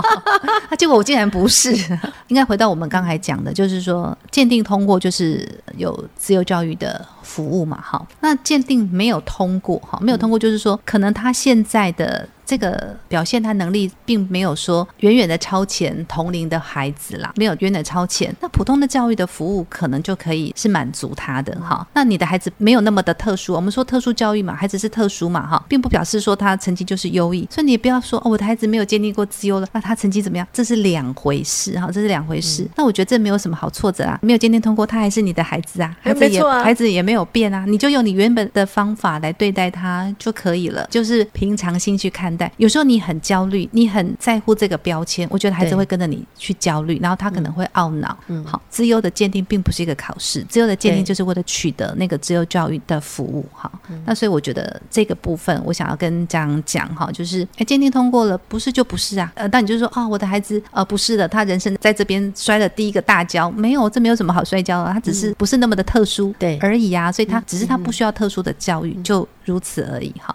[0.70, 1.74] 啊，结果我竟然不是。
[2.28, 12.26] 应该回到我们刚才讲的，就是说鉴定通过就是有自由教育的服务嘛，好，那鉴定没有通过，哈，没有通过就是说可能他现在的。
[12.48, 18.34] 这个表现他能力并没有说远远的超前同龄的孩子啦，没有远远的超前。
[18.40, 21.86] 那普通的教育的服务可能就可以是满足他的哈。
[21.92, 27.46] 那你的孩子没有那么的特殊，我们说特殊教育嘛，孩子是特殊嘛哈，并不表示说他成绩就是优异。
[27.50, 30.48] 所以你也不要说哦，我的孩子没有鉴定过资优了，那他成绩怎么样？
[30.50, 32.62] 这是两回事哈，这是两回事。
[32.62, 42.37] 嗯、那我觉得这没有什么好挫折啊，没有鉴定通过，他还是你的孩子啊，孩子也啊，孩子也没有变啊，你就用你原本的方法来对待他就可以了，就是平常心去看。
[42.56, 48.16] 有时候你很焦虑，你很在乎这个标签，我觉得孩子会跟着你去焦虑，然后他可能会懊恼。
[48.26, 53.44] 嗯，好，资优的鉴定并不是一个考试，资优的鉴定就是为了取得那个资优教育的服务。
[53.52, 53.70] 好，
[54.04, 59.32] 那所以我觉得这个部分我想要跟家长讲哈，就是哎，鉴定通过了，不是就不是啊。
[59.34, 67.10] 呃，但你就说啊、哦，我的孩子呃不是的，他人生在这边摔了第一个大跤，没有，这没有什么好摔跤的，他只是不是那么的特殊对而已啊。
[67.10, 70.12] 所以他只是他不需要特殊的教育，就如此而已。
[70.20, 70.34] 哈，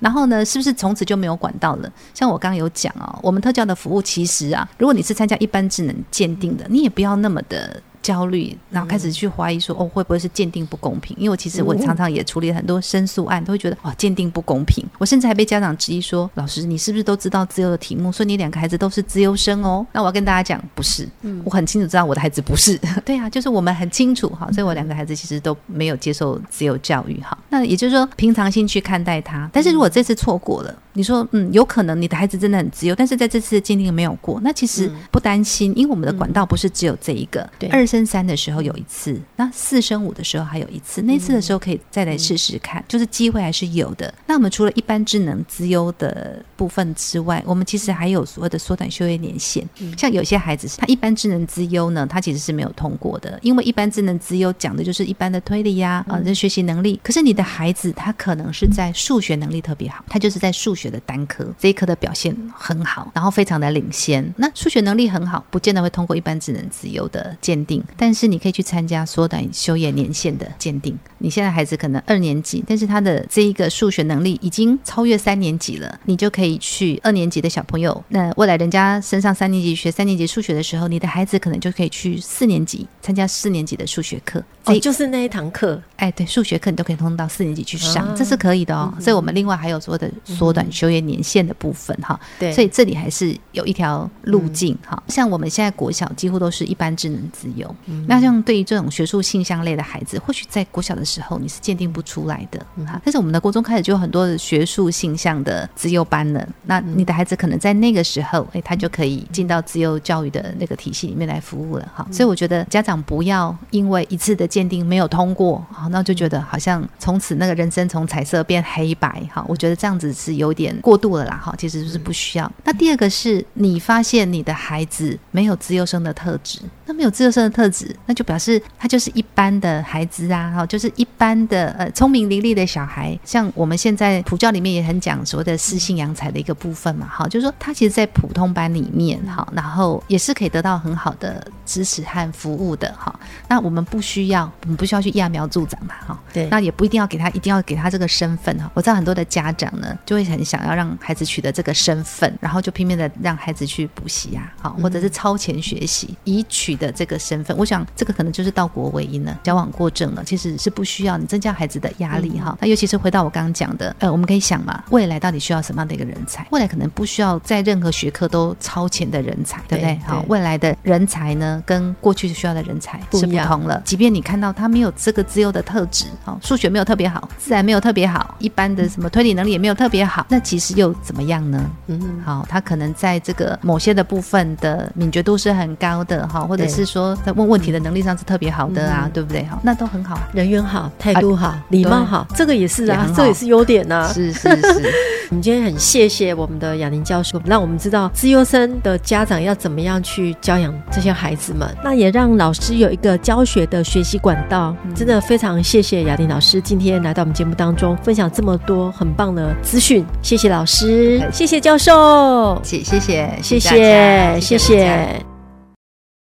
[0.00, 1.92] 然后呢，是不是从此就没有管道了？
[2.14, 7.82] 像我刚刚有讲哦，我们特教的服务其实啊，如果你是参加一般智能鉴定的，你也不要那么的。
[8.04, 11.16] 焦虑，然后开始去怀疑说，哦，会不会是鉴定不公平？
[11.18, 14.84] 因为我其实我常常也处理很多申诉案，都会觉得哇，鉴定不公平。
[14.98, 18.12] 我甚至还被家长质疑说，老师，你是不是都知道自由的题目？
[18.12, 19.86] 所以你两个孩子都是资优生哦？
[19.92, 21.08] 那我要跟大家讲，不是，
[21.44, 22.78] 我很清楚知道我的孩子不是。
[23.06, 27.38] 对啊，就是我们很清楚哈，所以我两个孩子其实都没有接受自由教育哈。
[27.48, 29.48] 那也就是说，平常心去看待他。
[29.50, 37.48] 但是如果这次错过了，你说，嗯，有可能你的孩子真的很自由，但是在这次的鉴定没有过，那其实不担心，因为我们的管道不是只有这一个。
[37.58, 44.14] 对，二升三的时候有一次，那四升五的时候还有一次，那次的时候可以再来试试看，就是机会还是有的。
[44.24, 49.68] 那我们除了一般智能资优的部分之外，我们其实还有所谓的缩短就业年限。
[49.98, 57.00] 像有些孩子，他一般智能资优呢，他其实是没有通过的，因为一般智能资优讲的就是一般的推理呀，啊，这学习能力。
[57.02, 60.83] 可是你的孩子他可能是在数学能力特别好，他就是在数学。
[60.84, 64.34] 学的单科这一科的表现很好，然后非常的领先。
[64.36, 70.96] 那数学能力很好，不见得会通过一般智能自由的鉴定，但是你可以去参加缩短修业年限的鉴定。
[71.18, 78.04] 你现在孩子可能二年级，但是他的这一个数学能力已经超越三年级了，你就可以去二年级的小朋友。
[78.08, 84.42] 那未来人家升上三年级学三年级数学的时候，你的孩子可能就可以去四年级参加四年级的数学课。
[84.64, 88.92] 哦，就是那一堂课，哎，对，数学课你都可以通到四年级去上，啊、这是可以的哦。
[88.96, 90.64] 嗯、所以我们另外还有所谓的缩短。
[90.74, 95.00] 就业年限的部分哈，对，所以这里还是有一条路径哈。
[95.08, 97.72] 像我们现在国小几乎都是一般智能自由，
[98.08, 103.00] 那像对于这种学术性向类的孩子，或许在国小的时候你是鉴定不出来的哈。
[103.04, 112.06] 但是我们的国中开始就有很多的学术性向的自由班了，那你的孩子可能在那个时候，哎，他就可以进到自由教育的那个体系里面来服务了哈。
[112.10, 119.44] 所以我觉得家长不要因为一次的鉴定没有通过，好，那就觉得好像从此那个人生从彩色变黑白哈。
[119.48, 120.63] 我觉得这样子是有点。
[120.64, 122.50] 点过度了啦，哈，其实就是不需要。
[122.64, 133.18] 那第二个是你发现你的孩子没有资优生的特质，那没有资优生的特质，那就表示他就是一般的孩子啊，哈，就是一般的呃聪明伶俐的小孩。
[133.24, 143.14] 像我们现在普教里面也很讲所谓的私性扬才的一个部分嘛，哈，就是说他其实，在普通班里面，哈，然后也是可以得到很好的支持和服务的，哈。
[143.48, 146.18] 那我们不需要，我们不需要去揠苗助长嘛，哈。
[146.32, 146.48] 对。
[146.50, 148.70] 那也不一定要给他，一定要给他这个身份哈。
[148.74, 157.56] 我知道很多的家长呢，就会很想要让孩子取得这个身份，然后就拼命的让孩子去补习啊，好，或者是超前学习，以取得这个身份。
[157.58, 160.22] 我想这个可能就是到国为因了，矫枉过正了。
[160.22, 162.56] 其实是不需要你增加孩子的压力哈。
[162.60, 166.46] 那尤其是回到我刚刚讲的，呃，我们可以想嘛，未来到底需要什么样的一个人才？
[166.50, 169.98] 未来可能不需要在任何学科都超前的人才，对不对？
[170.06, 173.82] 好，未来的人才呢，跟过去需要的人才是不同了。
[173.84, 181.70] 即便你看到他没有这个自由的特质，好，数学没有特别好，自然没有特别好，一般的什么推理能力也没有特别好，那其实又怎么样呢？
[181.88, 189.42] 嗯，好，他可能在这个某些的部分的敏觉度是很高的哈，或者是说在问问题的能力上是特别好的啊，对不对？
[189.44, 194.08] 哈，那都很好，人缘好，态度好，礼貌好，这个也是啊，这也是优点呐。
[194.12, 194.92] 是是是，
[195.30, 204.76] 我们今天很谢谢我们的雅玲教授，让我们知道资优生的家长要怎么样去教养这些孩子们，那也让老师有一个教学的学习管道。
[204.94, 212.58] 真的非常谢谢雅玲老师今天来到我们节目当中分享这么多很棒的资讯，谢谢老师谢谢教授。
[212.64, 215.33] 谢谢谢谢谢谢谢。